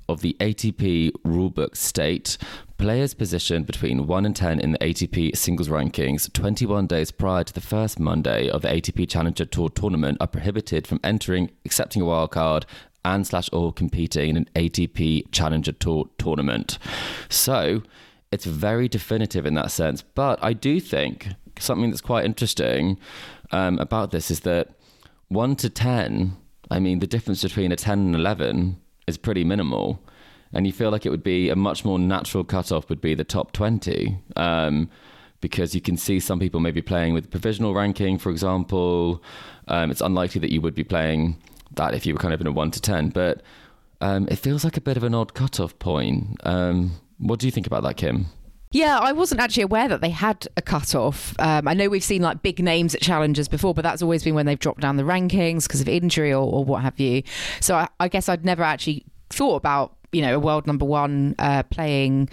[0.07, 2.39] of the ATP rulebook state
[2.79, 7.53] players positioned between 1 and 10 in the ATP singles rankings 21 days prior to
[7.53, 12.05] the first Monday of the ATP Challenger Tour tournament are prohibited from entering, accepting a
[12.05, 12.63] wildcard,
[13.05, 16.79] and slash or competing in an ATP Challenger Tour tournament.
[17.29, 17.83] So
[18.31, 20.01] it's very definitive in that sense.
[20.01, 21.27] But I do think
[21.59, 22.97] something that's quite interesting
[23.51, 24.69] um, about this is that
[25.29, 26.35] 1 to 10,
[26.69, 29.99] I mean, the difference between a 10 and 11 is pretty minimal.
[30.53, 33.23] And you feel like it would be a much more natural cutoff would be the
[33.23, 34.17] top 20.
[34.35, 34.89] Um,
[35.41, 39.23] because you can see some people maybe playing with provisional ranking, for example.
[39.67, 41.37] Um, it's unlikely that you would be playing
[41.75, 43.09] that if you were kind of in a 1 to 10.
[43.09, 43.41] But
[44.01, 46.39] um, it feels like a bit of an odd cutoff point.
[46.43, 48.27] Um, what do you think about that, Kim?
[48.71, 51.33] Yeah, I wasn't actually aware that they had a cut-off.
[51.39, 54.35] Um, I know we've seen like big names at challenges before, but that's always been
[54.35, 57.23] when they've dropped down the rankings because of injury or, or what have you.
[57.61, 61.33] So I, I guess I'd never actually thought about you know a world number one
[61.39, 62.29] uh, playing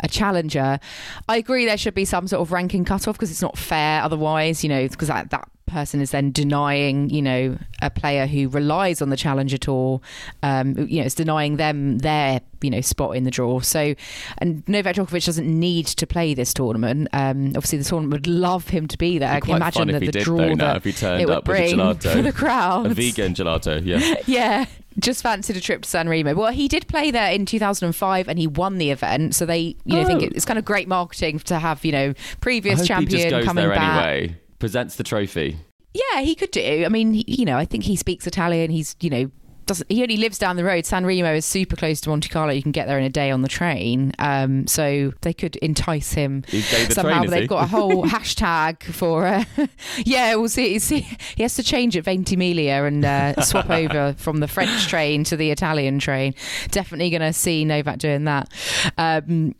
[0.00, 0.80] a challenger.
[1.28, 4.64] I agree there should be some sort of ranking cutoff because it's not fair otherwise.
[4.64, 9.02] You know because that, that person is then denying you know a player who relies
[9.02, 10.00] on the challenger tour.
[10.42, 13.60] Um, you know it's denying them their you know spot in the draw.
[13.60, 13.94] So
[14.38, 17.08] and Novak Djokovic doesn't need to play this tournament.
[17.12, 19.32] Um, obviously the tournament would love him to be there.
[19.32, 21.48] I can imagine that the did, draw though, that if he turned it would up
[21.48, 22.12] with a bring gelato.
[22.12, 22.86] for the crowd.
[22.86, 24.14] A vegan gelato, yeah.
[24.26, 24.64] Yeah.
[25.00, 26.34] Just fancied a trip to San Remo.
[26.34, 29.34] Well, he did play there in 2005 and he won the event.
[29.34, 30.28] So they, you know, think Oh.
[30.32, 34.06] it's kind of great marketing to have, you know, previous champion coming back.
[34.06, 34.36] anyway.
[34.64, 35.58] Presents the trophy.
[35.92, 36.84] Yeah, he could do.
[36.86, 38.70] I mean, he, you know, I think he speaks Italian.
[38.70, 39.30] He's, you know,
[39.66, 40.86] doesn't he only lives down the road?
[40.86, 42.50] San Remo is super close to Monte Carlo.
[42.50, 44.14] You can get there in a day on the train.
[44.18, 46.44] Um, so they could entice him
[46.88, 47.18] somehow.
[47.18, 47.46] Train, they've he?
[47.46, 49.26] got a whole hashtag for.
[49.26, 49.44] Uh,
[49.98, 50.78] yeah, we'll see.
[50.78, 51.06] see.
[51.36, 55.36] He has to change at Ventimiglia and uh, swap over from the French train to
[55.36, 56.34] the Italian train.
[56.70, 58.50] Definitely going to see Novak doing that.
[58.96, 59.54] Um,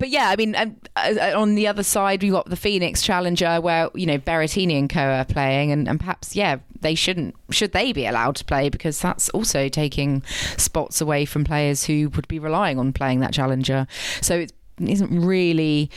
[0.00, 3.60] but yeah, I mean, um, uh, on the other side, we've got the Phoenix Challenger,
[3.60, 7.72] where you know Berrettini and co are playing, and, and perhaps yeah, they shouldn't should
[7.72, 10.22] they be allowed to play because that's also taking
[10.56, 13.86] spots away from players who would be relying on playing that Challenger.
[14.22, 15.90] So it isn't really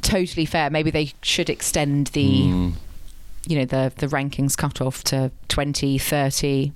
[0.00, 0.70] totally fair.
[0.70, 2.72] Maybe they should extend the Mm.
[3.46, 6.72] you know the the rankings cut off to 20, 30.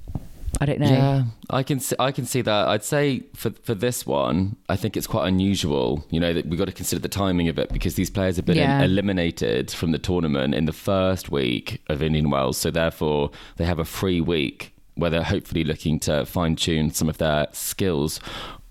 [0.61, 0.89] I don't know.
[0.89, 2.69] Yeah, I can see, I can see that.
[2.69, 6.05] I'd say for for this one, I think it's quite unusual.
[6.11, 8.45] You know that we've got to consider the timing of it because these players have
[8.47, 8.83] been Yeah.
[8.83, 13.79] eliminated from the tournament in the first week of Indian Wells, so therefore they have
[13.79, 18.19] a free week where they're hopefully looking to fine tune some of their skills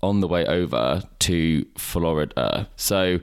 [0.02, 2.68] on the way over to Florida.
[2.76, 3.18] So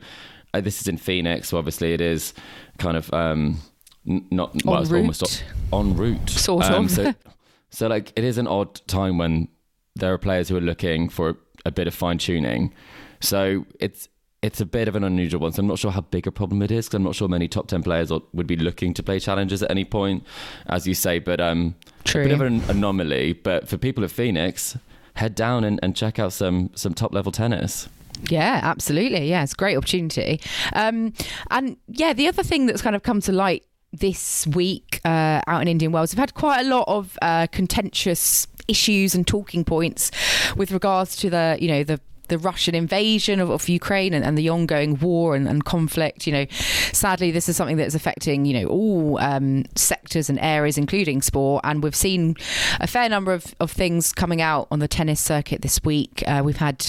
[0.55, 2.33] uh, this is in Phoenix, so obviously it is
[2.79, 3.59] kind of um,
[4.07, 6.91] n- not well, En almost on route, Sort Um, of.
[6.91, 7.13] so
[7.75, 9.49] so like it is an odd time when
[9.95, 12.73] there are players who are looking for a bit of fine tuning.
[13.19, 14.07] So it's
[14.41, 15.51] it's a bit of an unusual one.
[15.51, 17.47] So I'm not sure how big a problem it is because I'm not sure many
[17.47, 20.23] top ten players would be looking to play challenges at any point,
[20.67, 21.19] as you say.
[21.19, 22.21] But um, True.
[22.21, 23.33] a bit of an anomaly.
[23.33, 24.77] But for people at Phoenix,
[25.15, 27.89] head down and, and check out some some top level tennis.
[28.29, 29.29] Yeah, absolutely.
[29.29, 30.39] Yeah, it's a great opportunity.
[30.71, 31.13] Um,
[31.51, 33.65] and yeah, the other thing that's kind of come to light
[33.99, 38.47] this week uh, out in Indian Wells, we've had quite a lot of uh, contentious
[38.67, 40.11] issues and talking points
[40.55, 44.37] with regards to the, you know, the the Russian invasion of, of Ukraine and, and
[44.37, 46.27] the ongoing war and, and conflict.
[46.27, 46.45] You know,
[46.91, 51.61] sadly, this is something that's affecting, you know, all um, sectors and areas, including sport.
[51.63, 52.35] And we've seen
[52.79, 56.23] a fair number of, of things coming out on the tennis circuit this week.
[56.27, 56.79] Uh, we've had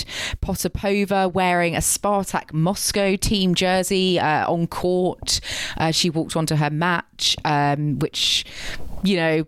[0.43, 5.41] Potapova wearing a Spartak Moscow team jersey uh, on court.
[5.77, 8.45] Uh, she walked onto her match, um, which,
[9.03, 9.47] you know,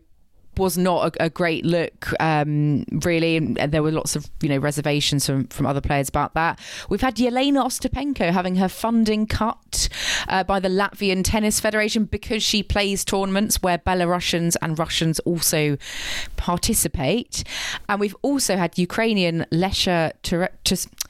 [0.58, 4.58] was not a, a great look, um, really, and, there were lots of you know
[4.58, 6.58] reservations from from other players about that.
[6.88, 9.88] We've had Yelena Ostapenko having her funding cut
[10.28, 15.76] uh, by the Latvian Tennis Federation because she plays tournaments where Belarusians and Russians also
[16.36, 17.44] participate,
[17.88, 20.12] and we've also had Ukrainian Lesya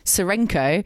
[0.09, 0.85] Tsurenko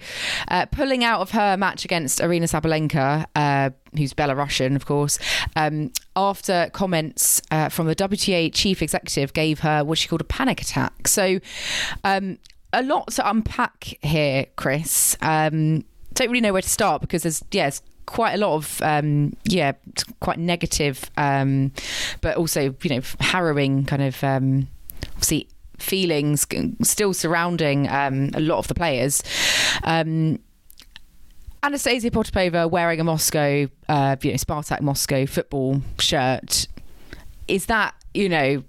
[0.49, 3.27] uh, pulling out of her match against Aryna Sabalenka.
[3.35, 5.19] Uh, who's Belarusian, of course,
[5.55, 10.25] um, after comments uh, from the WTA chief executive gave her what she called a
[10.25, 11.07] panic attack.
[11.09, 11.41] So,
[12.05, 12.39] um,
[12.73, 15.17] a lot to unpack here, Chris.
[15.21, 19.35] Um, don't really know where to start because there's, it's quite a lot of, um,
[19.45, 19.73] yeah,
[20.21, 21.73] quite negative, um,
[22.21, 24.69] but also, you know, harrowing kind of, um,
[25.09, 25.49] obviously,
[25.83, 26.47] feelings
[26.83, 29.23] still surrounding um, a lot of the players.
[29.85, 30.39] Um,
[31.63, 36.67] Anastasia Potapova wearing a Moscow, uh, you know, Spartak Moscow football shirt.
[37.47, 38.65] Is that, you know,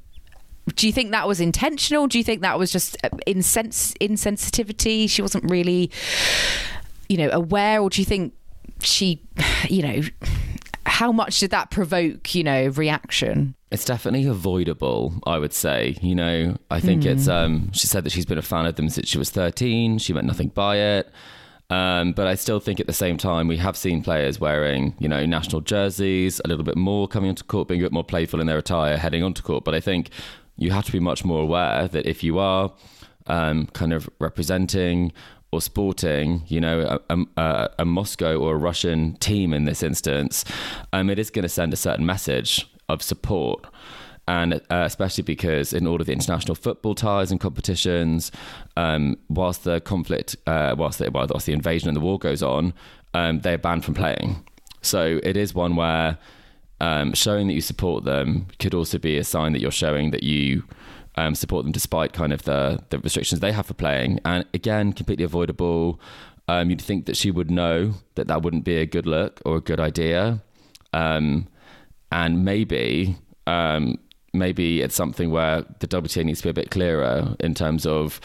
[0.75, 2.07] do you think that was intentional?
[2.07, 5.09] Do you think that was just uh, insens- insensitivity?
[5.09, 5.91] She wasn't really,
[7.09, 8.33] you know, aware, or do you think
[8.81, 9.21] she,
[9.69, 10.01] you know,
[10.85, 13.55] how much did that provoke, you know, reaction?
[13.73, 15.97] It's definitely avoidable, I would say.
[15.99, 17.27] You know, I think it's.
[17.27, 19.97] Um, she said that she's been a fan of them since she was 13.
[19.97, 21.11] She meant nothing by it.
[21.71, 25.07] Um, but I still think at the same time, we have seen players wearing, you
[25.07, 28.39] know, national jerseys, a little bit more coming onto court, being a bit more playful
[28.39, 29.63] in their attire, heading onto court.
[29.63, 30.11] But I think
[30.55, 32.71] you have to be much more aware that if you are
[33.25, 35.11] um, kind of representing
[35.51, 40.45] or sporting, you know, a, a, a Moscow or a Russian team in this instance,
[40.91, 43.65] um, it is going to send a certain message of support.
[44.27, 48.31] and uh, especially because in all of the international football ties and competitions,
[48.77, 52.73] um, whilst the conflict, uh, whilst, the, whilst the invasion and the war goes on,
[53.13, 54.45] um, they're banned from playing.
[54.81, 56.17] So it is one where
[56.79, 60.23] um, showing that you support them could also be a sign that you're showing that
[60.23, 60.63] you
[61.15, 64.19] um, support them despite kind of the, the restrictions they have for playing.
[64.25, 65.99] And again, completely avoidable.
[66.47, 69.57] Um, you'd think that she would know that that wouldn't be a good look or
[69.57, 70.41] a good idea.
[70.91, 71.47] Um,
[72.13, 73.97] and maybe um,
[74.33, 78.21] maybe it's something where the WTA needs to be a bit clearer in terms of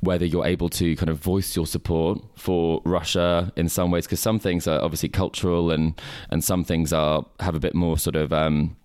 [0.00, 4.20] whether you're able to kind of voice your support for Russia in some ways, because
[4.20, 6.00] some things are obviously cultural and
[6.30, 8.76] and some things are have a bit more sort of um,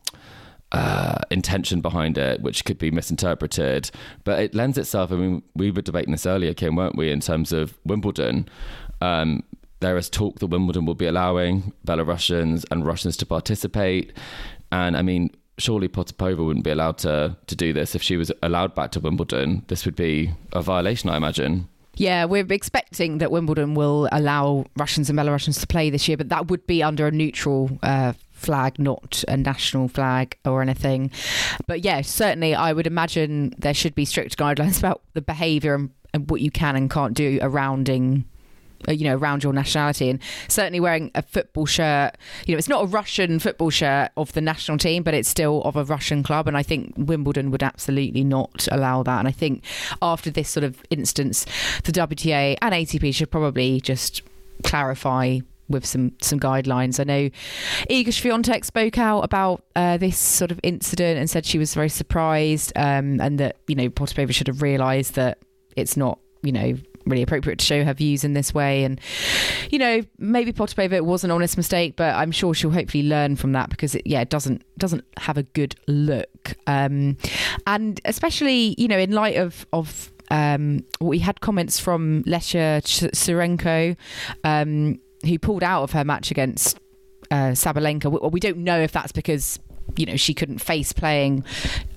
[0.72, 3.92] uh, intention behind it, which could be misinterpreted.
[4.24, 5.12] But it lends itself.
[5.12, 8.50] I mean, we were debating this earlier, Kim, weren't we, in terms of Wimbledon?
[9.00, 9.44] Um,
[9.84, 14.14] there is talk that Wimbledon will be allowing Belarusians and Russians to participate,
[14.72, 18.32] and I mean, surely Potapova wouldn't be allowed to to do this if she was
[18.42, 19.64] allowed back to Wimbledon.
[19.68, 21.68] This would be a violation, I imagine.
[21.96, 26.30] Yeah, we're expecting that Wimbledon will allow Russians and Belarusians to play this year, but
[26.30, 31.12] that would be under a neutral uh, flag, not a national flag or anything.
[31.68, 35.92] But yeah, certainly I would imagine there should be strict guidelines about the behaviour and,
[36.16, 38.26] and what you can and can't do arounding
[38.88, 42.16] you know around your nationality and certainly wearing a football shirt.
[42.46, 45.62] You know it's not a russian football shirt of the national team but it's still
[45.64, 46.48] of a russian club.
[46.48, 49.20] And i think wimbledon would absolutely not allow that.
[49.20, 49.64] And i think
[50.02, 51.46] after this sort of instance
[51.84, 54.22] the wta and atp should probably just
[54.64, 57.00] clarify with some some guidelines.
[57.00, 57.30] I know
[57.90, 61.90] Iga Swiatek spoke out about uh, this sort of incident and said she was very
[61.90, 65.40] surprised um, and that you know Potapova should have realised that
[65.76, 68.84] it's not you know really appropriate to show her views in this way.
[68.84, 69.00] And,
[69.70, 73.36] you know, maybe Potapova it was an honest mistake, but I'm sure she'll hopefully learn
[73.36, 76.56] from that because it, yeah, it doesn't doesn't have a good look.
[76.68, 77.18] Um,
[77.68, 83.96] and especially, you know, in light of of um, we had comments from Lesya Tsurenko,
[84.44, 86.80] um, who pulled out of her match against
[87.30, 88.12] uh, Sabalenka.
[88.12, 89.60] We, we don't know if that's because
[89.98, 91.44] you know she couldn't face playing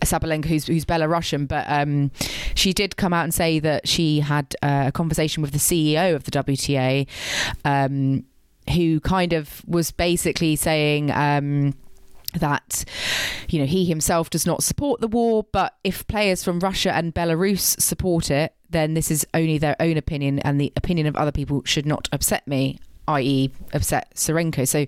[0.07, 2.11] Sabalenka, who's, who's Belarusian, but um,
[2.54, 6.14] she did come out and say that she had uh, a conversation with the CEO
[6.14, 7.07] of the WTA,
[7.64, 8.24] um,
[8.74, 11.11] who kind of was basically saying.
[11.11, 11.74] Um,
[12.34, 12.84] that
[13.48, 17.14] you know he himself does not support the war but if players from Russia and
[17.14, 21.32] Belarus support it then this is only their own opinion and the opinion of other
[21.32, 22.78] people should not upset me
[23.09, 24.66] i.e., upset Tsurenko.
[24.66, 24.86] So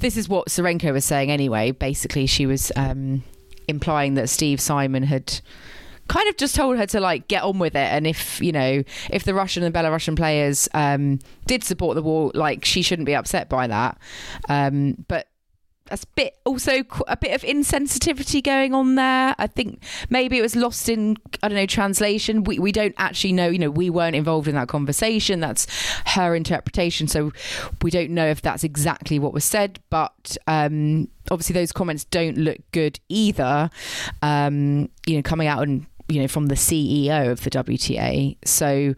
[0.00, 1.70] this is what Tsurenko was saying anyway.
[1.70, 3.22] Basically, she was um,
[3.68, 5.40] implying that Steve Simon had
[6.08, 7.78] kind of just told her to like get on with it.
[7.78, 12.30] And if you know if the russian and belarusian players um, did support the war
[12.34, 13.98] like she shouldn't be upset by that.
[14.48, 15.28] Um, but
[15.92, 19.34] a bit also a bit of insensitivity going on there.
[19.38, 22.44] I think maybe it was lost in I don't know translation.
[22.44, 23.48] We we don't actually know.
[23.48, 25.40] You know, we weren't involved in that conversation.
[25.40, 25.66] That's
[26.06, 27.08] her interpretation.
[27.08, 27.32] So
[27.82, 29.80] we don't know if that's exactly what was said.
[29.90, 33.70] But um, obviously, those comments don't look good either.
[34.22, 38.36] Um, you know, coming out and you know from the CEO of the WTA.
[38.44, 38.94] So.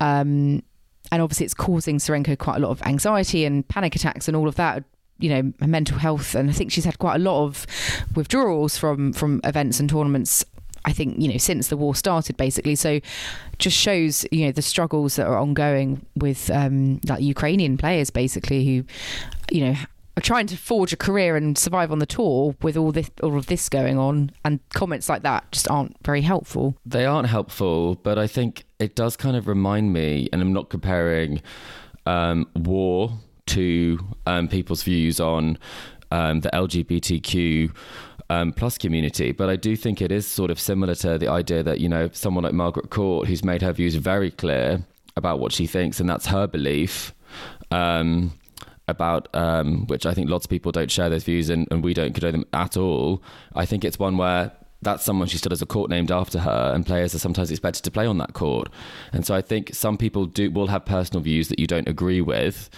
[0.00, 0.62] Um,
[1.10, 4.46] and obviously, it's causing Tsurenko quite a lot of anxiety and panic attacks and all
[4.46, 4.84] of that
[5.18, 7.66] you know her mental health and I think she's had quite a lot of
[8.14, 10.44] withdrawals from from events and tournaments
[10.84, 12.74] I think you know since the war started basically.
[12.74, 13.00] So
[13.58, 18.64] just shows you know the struggles that are ongoing with um like Ukrainian players basically
[18.64, 18.84] who
[19.50, 19.76] you know
[20.16, 23.36] are trying to forge a career and survive on the tour with all this all
[23.36, 26.74] of this going on and comments like that just aren't very helpful.
[26.86, 30.70] They aren't helpful but I think it does kind of remind me and I'm not
[30.70, 31.42] comparing
[32.06, 33.12] um, war
[33.48, 35.58] to um, people's views on
[36.10, 37.74] um, the LGBTQ
[38.30, 39.32] um, plus community.
[39.32, 42.08] But I do think it is sort of similar to the idea that, you know,
[42.12, 44.84] someone like Margaret Court, who's made her views very clear
[45.16, 47.14] about what she thinks, and that's her belief.
[47.70, 48.32] Um,
[48.86, 51.92] about um, which I think lots of people don't share those views and, and we
[51.92, 53.22] don't condone them at all.
[53.54, 56.72] I think it's one where that's someone she still has a court named after her,
[56.74, 58.68] and players are sometimes expected to play on that court.
[59.12, 62.20] And so I think some people do will have personal views that you don't agree
[62.20, 62.70] with,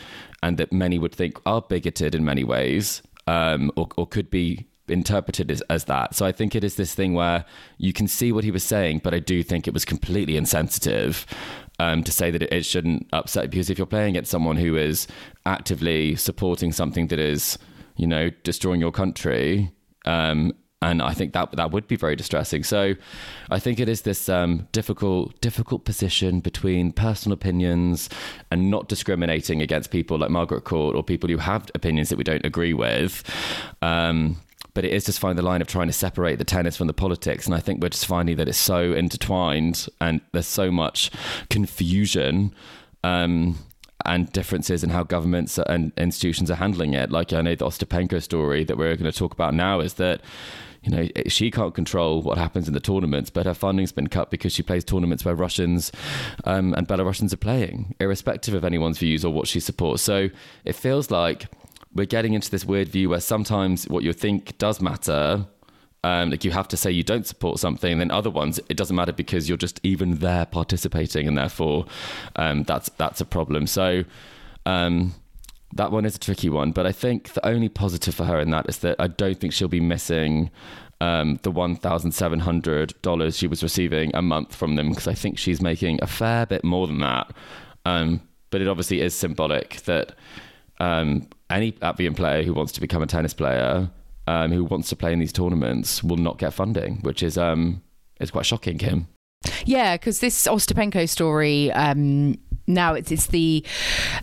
[0.42, 4.66] and that many would think are bigoted in many ways, um, or, or could be
[4.88, 6.14] interpreted as, as that.
[6.14, 7.44] So I think it is this thing where
[7.78, 11.26] you can see what he was saying, but I do think it was completely insensitive
[11.78, 13.50] um, to say that it, it shouldn't upset.
[13.50, 15.06] Because if you're playing against someone who is
[15.46, 17.58] actively supporting something that is,
[17.96, 19.70] you know, destroying your country,
[20.06, 20.52] um,
[20.82, 22.64] and I think that that would be very distressing.
[22.64, 22.94] So,
[23.50, 28.08] I think it is this um, difficult difficult position between personal opinions
[28.50, 32.24] and not discriminating against people like Margaret Court or people who have opinions that we
[32.24, 33.22] don't agree with.
[33.82, 34.40] Um,
[34.72, 36.92] but it is just finding the line of trying to separate the tennis from the
[36.92, 37.44] politics.
[37.46, 41.10] And I think we're just finding that it's so intertwined and there's so much
[41.50, 42.54] confusion.
[43.02, 43.58] Um,
[44.06, 47.10] and differences in how governments and institutions are handling it.
[47.10, 50.22] Like I know the Ostapenko story that we're going to talk about now is that
[50.82, 54.30] you know, she can't control what happens in the tournaments, but her funding's been cut
[54.30, 55.92] because she plays tournaments where Russians
[56.44, 60.02] um, and Belarusians are playing, irrespective of anyone's views or what she supports.
[60.02, 60.30] So
[60.64, 61.46] it feels like
[61.94, 65.46] we're getting into this weird view where sometimes what you think does matter.
[66.02, 68.96] Um, like you have to say you don't support something, then other ones it doesn't
[68.96, 71.84] matter because you're just even there participating, and therefore
[72.36, 73.66] um, that's that's a problem.
[73.66, 74.04] So
[74.64, 75.12] um,
[75.74, 78.50] that one is a tricky one, but I think the only positive for her in
[78.50, 80.50] that is that I don't think she'll be missing
[81.00, 85.06] um, the one thousand seven hundred dollars she was receiving a month from them because
[85.06, 87.32] I think she's making a fair bit more than that.
[87.86, 90.14] Um, but it obviously is symbolic that
[90.80, 93.90] um, any Latvian player who wants to become a tennis player,
[94.26, 97.82] um, who wants to play in these tournaments, will not get funding, which is um,
[98.20, 99.06] is quite shocking, Kim.
[99.64, 102.36] Yeah, because this Ostapenko story um,
[102.74, 103.64] now it's, it's the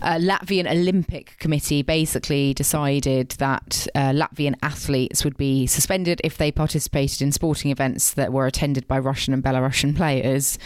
[0.02, 6.52] uh, Latvian Olympic Committee basically decided that uh, Latvian athletes would be suspended if they
[6.52, 10.58] participated in sporting events that were attended by Russian and Belarusian players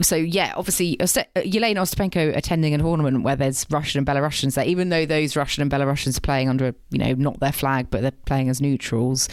[0.00, 4.90] so yeah, obviously Yelena Ostapenko attending a tournament where there's Russian and Belarusians there, even
[4.90, 8.12] though those Russian and Belarusians are playing under, you know, not their flag, but they're
[8.26, 9.28] playing as neutrals.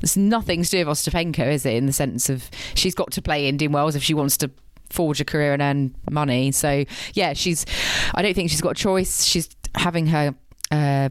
[0.00, 1.74] There's nothing to do with Ostapenko, is it?
[1.74, 4.50] In the sense of she's got to play Indian Wells if she wants to
[4.92, 6.52] forge a career and earn money.
[6.52, 6.84] So
[7.14, 7.66] yeah, she's.
[8.14, 9.24] I don't think she's got a choice.
[9.24, 10.34] She's having her.
[10.70, 11.10] Uh,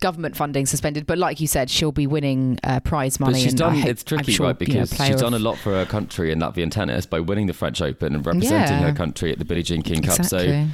[0.00, 3.32] government funding suspended, but like you said, she'll be winning uh, prize money.
[3.34, 3.76] But she's done.
[3.76, 4.58] Hope, it's tricky, sure, right?
[4.58, 7.46] Because you know, she's done a lot for her country in Latvian tennis by winning
[7.46, 8.90] the French Open and representing yeah.
[8.90, 10.18] her country at the Billie Jean King Cup.
[10.18, 10.48] Exactly.
[10.48, 10.68] So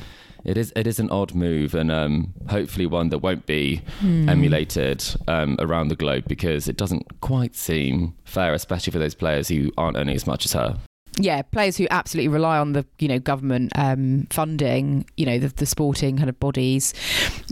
[0.45, 4.29] it is it is an odd move, and um, hopefully one that won't be Hmm.
[4.29, 9.49] emulated um, around the globe because it doesn't quite seem fair, especially for those players
[9.49, 10.79] who aren't earning as much as her.
[11.19, 15.49] Yeah, players who absolutely rely on the you know government um, funding, you know the,
[15.49, 16.95] the sporting kind of bodies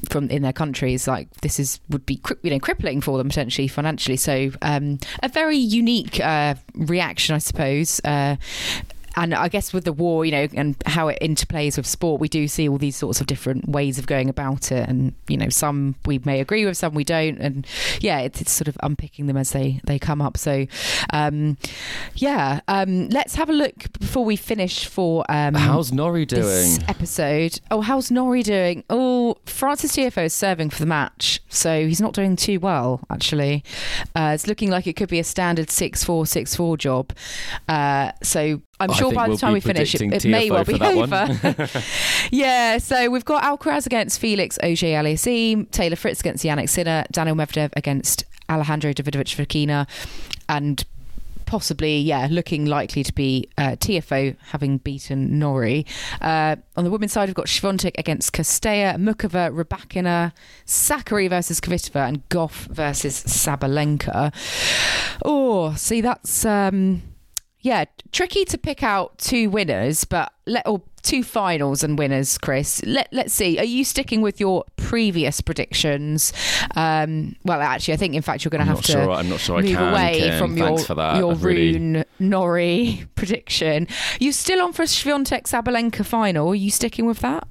[0.09, 3.69] from in their countries, like this is would be you know crippling for them potentially
[3.69, 4.17] financially.
[4.17, 8.01] So um, a very unique uh, reaction, I suppose.
[8.05, 8.37] Uh,
[9.17, 12.29] and I guess with the war, you know, and how it interplays with sport, we
[12.29, 15.49] do see all these sorts of different ways of going about it, and you know,
[15.49, 17.67] some we may agree with, some we don't, and
[18.01, 20.37] yeah, it's, it's sort of unpicking them as they they come up.
[20.37, 20.67] So,
[21.13, 21.57] um,
[22.15, 26.43] yeah, um, let's have a look before we finish for um, How's Norrie doing?
[26.43, 27.61] this episode.
[27.71, 28.85] Oh, how's Norrie doing?
[28.91, 33.65] Oh, Francis Tiafoe is serving for the match, so he's not doing too well, actually.
[34.15, 37.13] Uh, it's looking like it could be a standard 6 4 6 4 job.
[37.69, 40.65] Uh, so I'm I sure by the we'll time we finish, it, it may well
[40.65, 41.39] be over.
[42.31, 47.35] yeah, so we've got Alcaraz against Felix Auger Aliassime, Taylor Fritz against Jannik Sinner, Daniil
[47.35, 49.87] Medvedev against Alejandro Davidovich Fokina,
[50.49, 50.85] and
[51.45, 55.85] possibly, yeah, looking likely to be uh, Tiafoe having beaten Norrie.
[56.23, 60.33] Uh, on the women's side, we've got Swiatek against Cirstea, Muchova, Rybakina,
[60.65, 64.33] Sakkari versus Kvitova, and Gauff versus Sabalenka.
[65.25, 66.47] Oh, see, that's.
[66.47, 67.03] Um,
[67.63, 72.83] yeah, tricky to pick out two winners, but let or two finals and winners, Chris.
[72.85, 73.59] Let let's see.
[73.59, 76.33] Are you sticking with your previous predictions?
[76.77, 79.41] Um, well, actually, I think in fact you're going to have to sure- I'm not
[79.41, 80.39] sure move away Kim.
[80.39, 81.17] from your Thanks for that.
[81.17, 83.87] your I've really- Rune Norrie prediction.
[84.19, 86.49] You still on for a Swiatek Sabalenka final?
[86.49, 87.47] Are you sticking with that?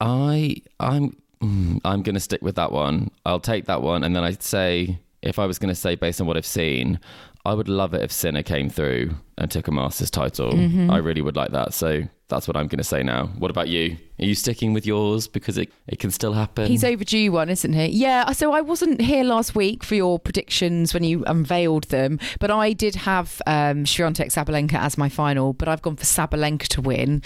[0.00, 3.10] I I'm mm, I'm going to stick with that one.
[3.24, 6.20] I'll take that one, and then I'd say if I was going to say based
[6.20, 7.00] on what I've seen,
[7.46, 10.52] I would love it if Sinner came through and took a Masters title.
[10.52, 10.90] Mm-hmm.
[10.90, 11.74] I really would like that.
[11.74, 13.26] So that's what I'm going to say now.
[13.38, 13.96] What about you?
[14.18, 16.66] Are you sticking with yours because it it can still happen?
[16.68, 17.86] He's overdue one, isn't he?
[17.86, 18.30] Yeah.
[18.32, 22.72] So I wasn't here last week for your predictions when you unveiled them, but I
[22.74, 27.22] did have um, Swiatek Sabalenka as my final, but I've gone for Sabalenka to win.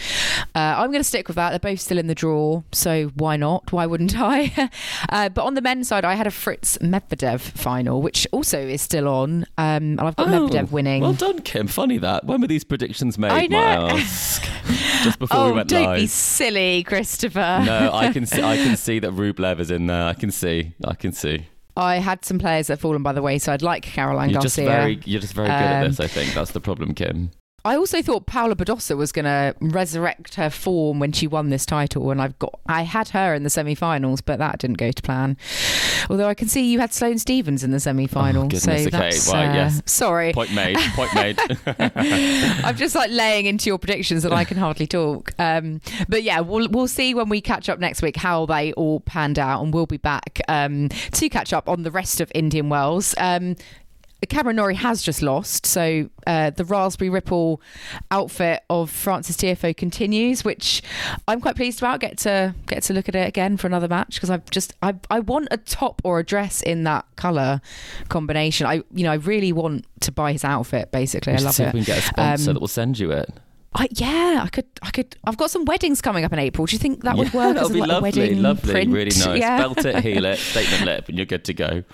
[0.54, 1.50] Uh, I'm going to stick with that.
[1.50, 3.70] They're both still in the draw, so why not?
[3.70, 4.70] Why wouldn't I?
[5.11, 8.80] uh, but on the men's side, I had a Fritz Medvedev final, which also is
[8.80, 11.02] still on, um, and I've got Oh, Medvedev winning.
[11.02, 11.66] Well done, Kim.
[11.66, 12.24] Funny that.
[12.24, 13.30] When were these predictions made?
[13.32, 13.59] I know.
[13.59, 14.42] might I ask?
[15.05, 15.96] Just before oh, we went don't live.
[16.01, 17.62] be silly, Christopher.
[17.64, 18.42] no, I can see.
[18.42, 20.05] I can see that Rublev is in there.
[20.05, 20.74] I can see.
[20.84, 21.46] I can see.
[21.76, 24.70] I had some players that have fallen by the wayside, like Caroline You're just Garcia.
[24.76, 25.01] very.
[25.05, 26.01] You're just very good at Um, this.
[26.01, 27.30] I think that's the problem, Kim.
[27.68, 31.66] I also thought Paula Badosa was going to resurrect her form when she won this
[31.66, 35.02] title, and I've got I had her in the semi-finals, but that didn't go to
[35.02, 35.36] plan.
[36.08, 38.90] Although I can see you had Sloane Stevens in the semi-final, Oh, goodness, so okay.
[38.90, 39.82] that's Well, uh, yes.
[39.86, 40.32] sorry.
[40.32, 40.78] Point made.
[40.94, 41.38] Point made.
[42.64, 45.32] I'm just like laying into your predictions, and I can hardly talk.
[45.38, 49.00] Um, but yeah, we'll we'll see when we catch up next week how they all
[49.00, 52.68] panned out, and we'll be back um, to catch up on the rest of Indian
[52.68, 53.14] Wells.
[53.18, 53.56] Um,
[54.28, 57.60] Cameron Norrie has just lost, so uh, the Raspberry Ripple
[58.10, 60.82] outfit of Francis Tiafoe continues, which
[61.28, 62.00] I'm quite pleased about.
[62.00, 64.94] Get to get to look at it again for another match because I've just I
[65.08, 67.60] I want a top or a dress in that color
[68.08, 68.66] combination.
[68.66, 70.90] I you know I really want to buy his outfit.
[70.90, 71.68] Basically, I love see it.
[71.68, 73.30] if we can get a sponsor Um, that will send you it.
[73.74, 75.14] I, yeah, I could, I could.
[75.24, 76.66] I've got some weddings coming up in April.
[76.66, 77.54] Do you think that would Yeah, work?
[77.54, 78.90] That'll be like lovely, lovely, print?
[78.92, 79.26] really nice.
[79.38, 79.58] Yeah.
[79.58, 81.84] Belt it, heel it, statement lip, and you're good to go.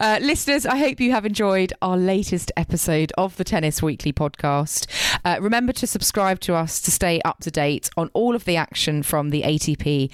[0.00, 4.86] Uh, listeners, I hope you have enjoyed our latest episode of the Tennis Weekly podcast.
[5.24, 8.56] Uh, remember to subscribe to us to stay up to date on all of the
[8.56, 10.10] action from the ATP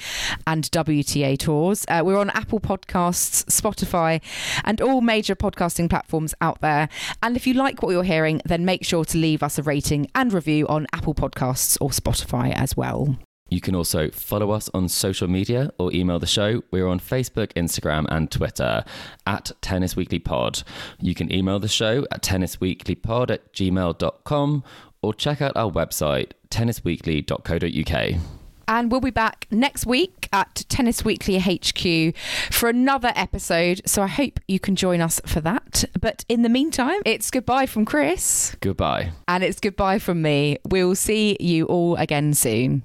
[0.46, 1.84] and WTA tours.
[1.88, 4.20] Uh, we're on Apple Podcasts, Spotify,
[4.64, 6.88] and all major podcasting platforms out there.
[7.22, 10.10] And if you like what you're hearing, then make sure to leave us a rating
[10.14, 13.18] and review on Apple Podcasts or Spotify as well.
[13.50, 16.62] You can also follow us on social media or email the show.
[16.70, 18.84] We're on Facebook, Instagram, and Twitter
[19.26, 20.62] at Tennis Weekly Pod.
[21.00, 24.64] You can email the show at tennisweeklypod at gmail.com
[25.02, 28.20] or check out our website, tennisweekly.co.uk.
[28.66, 32.16] And we'll be back next week at Tennis Weekly HQ
[32.50, 33.82] for another episode.
[33.84, 35.84] So I hope you can join us for that.
[36.00, 39.12] But in the meantime, it's goodbye from Chris Goodbye.
[39.28, 40.56] and it's goodbye from me.
[40.64, 42.84] We'll see you all again soon.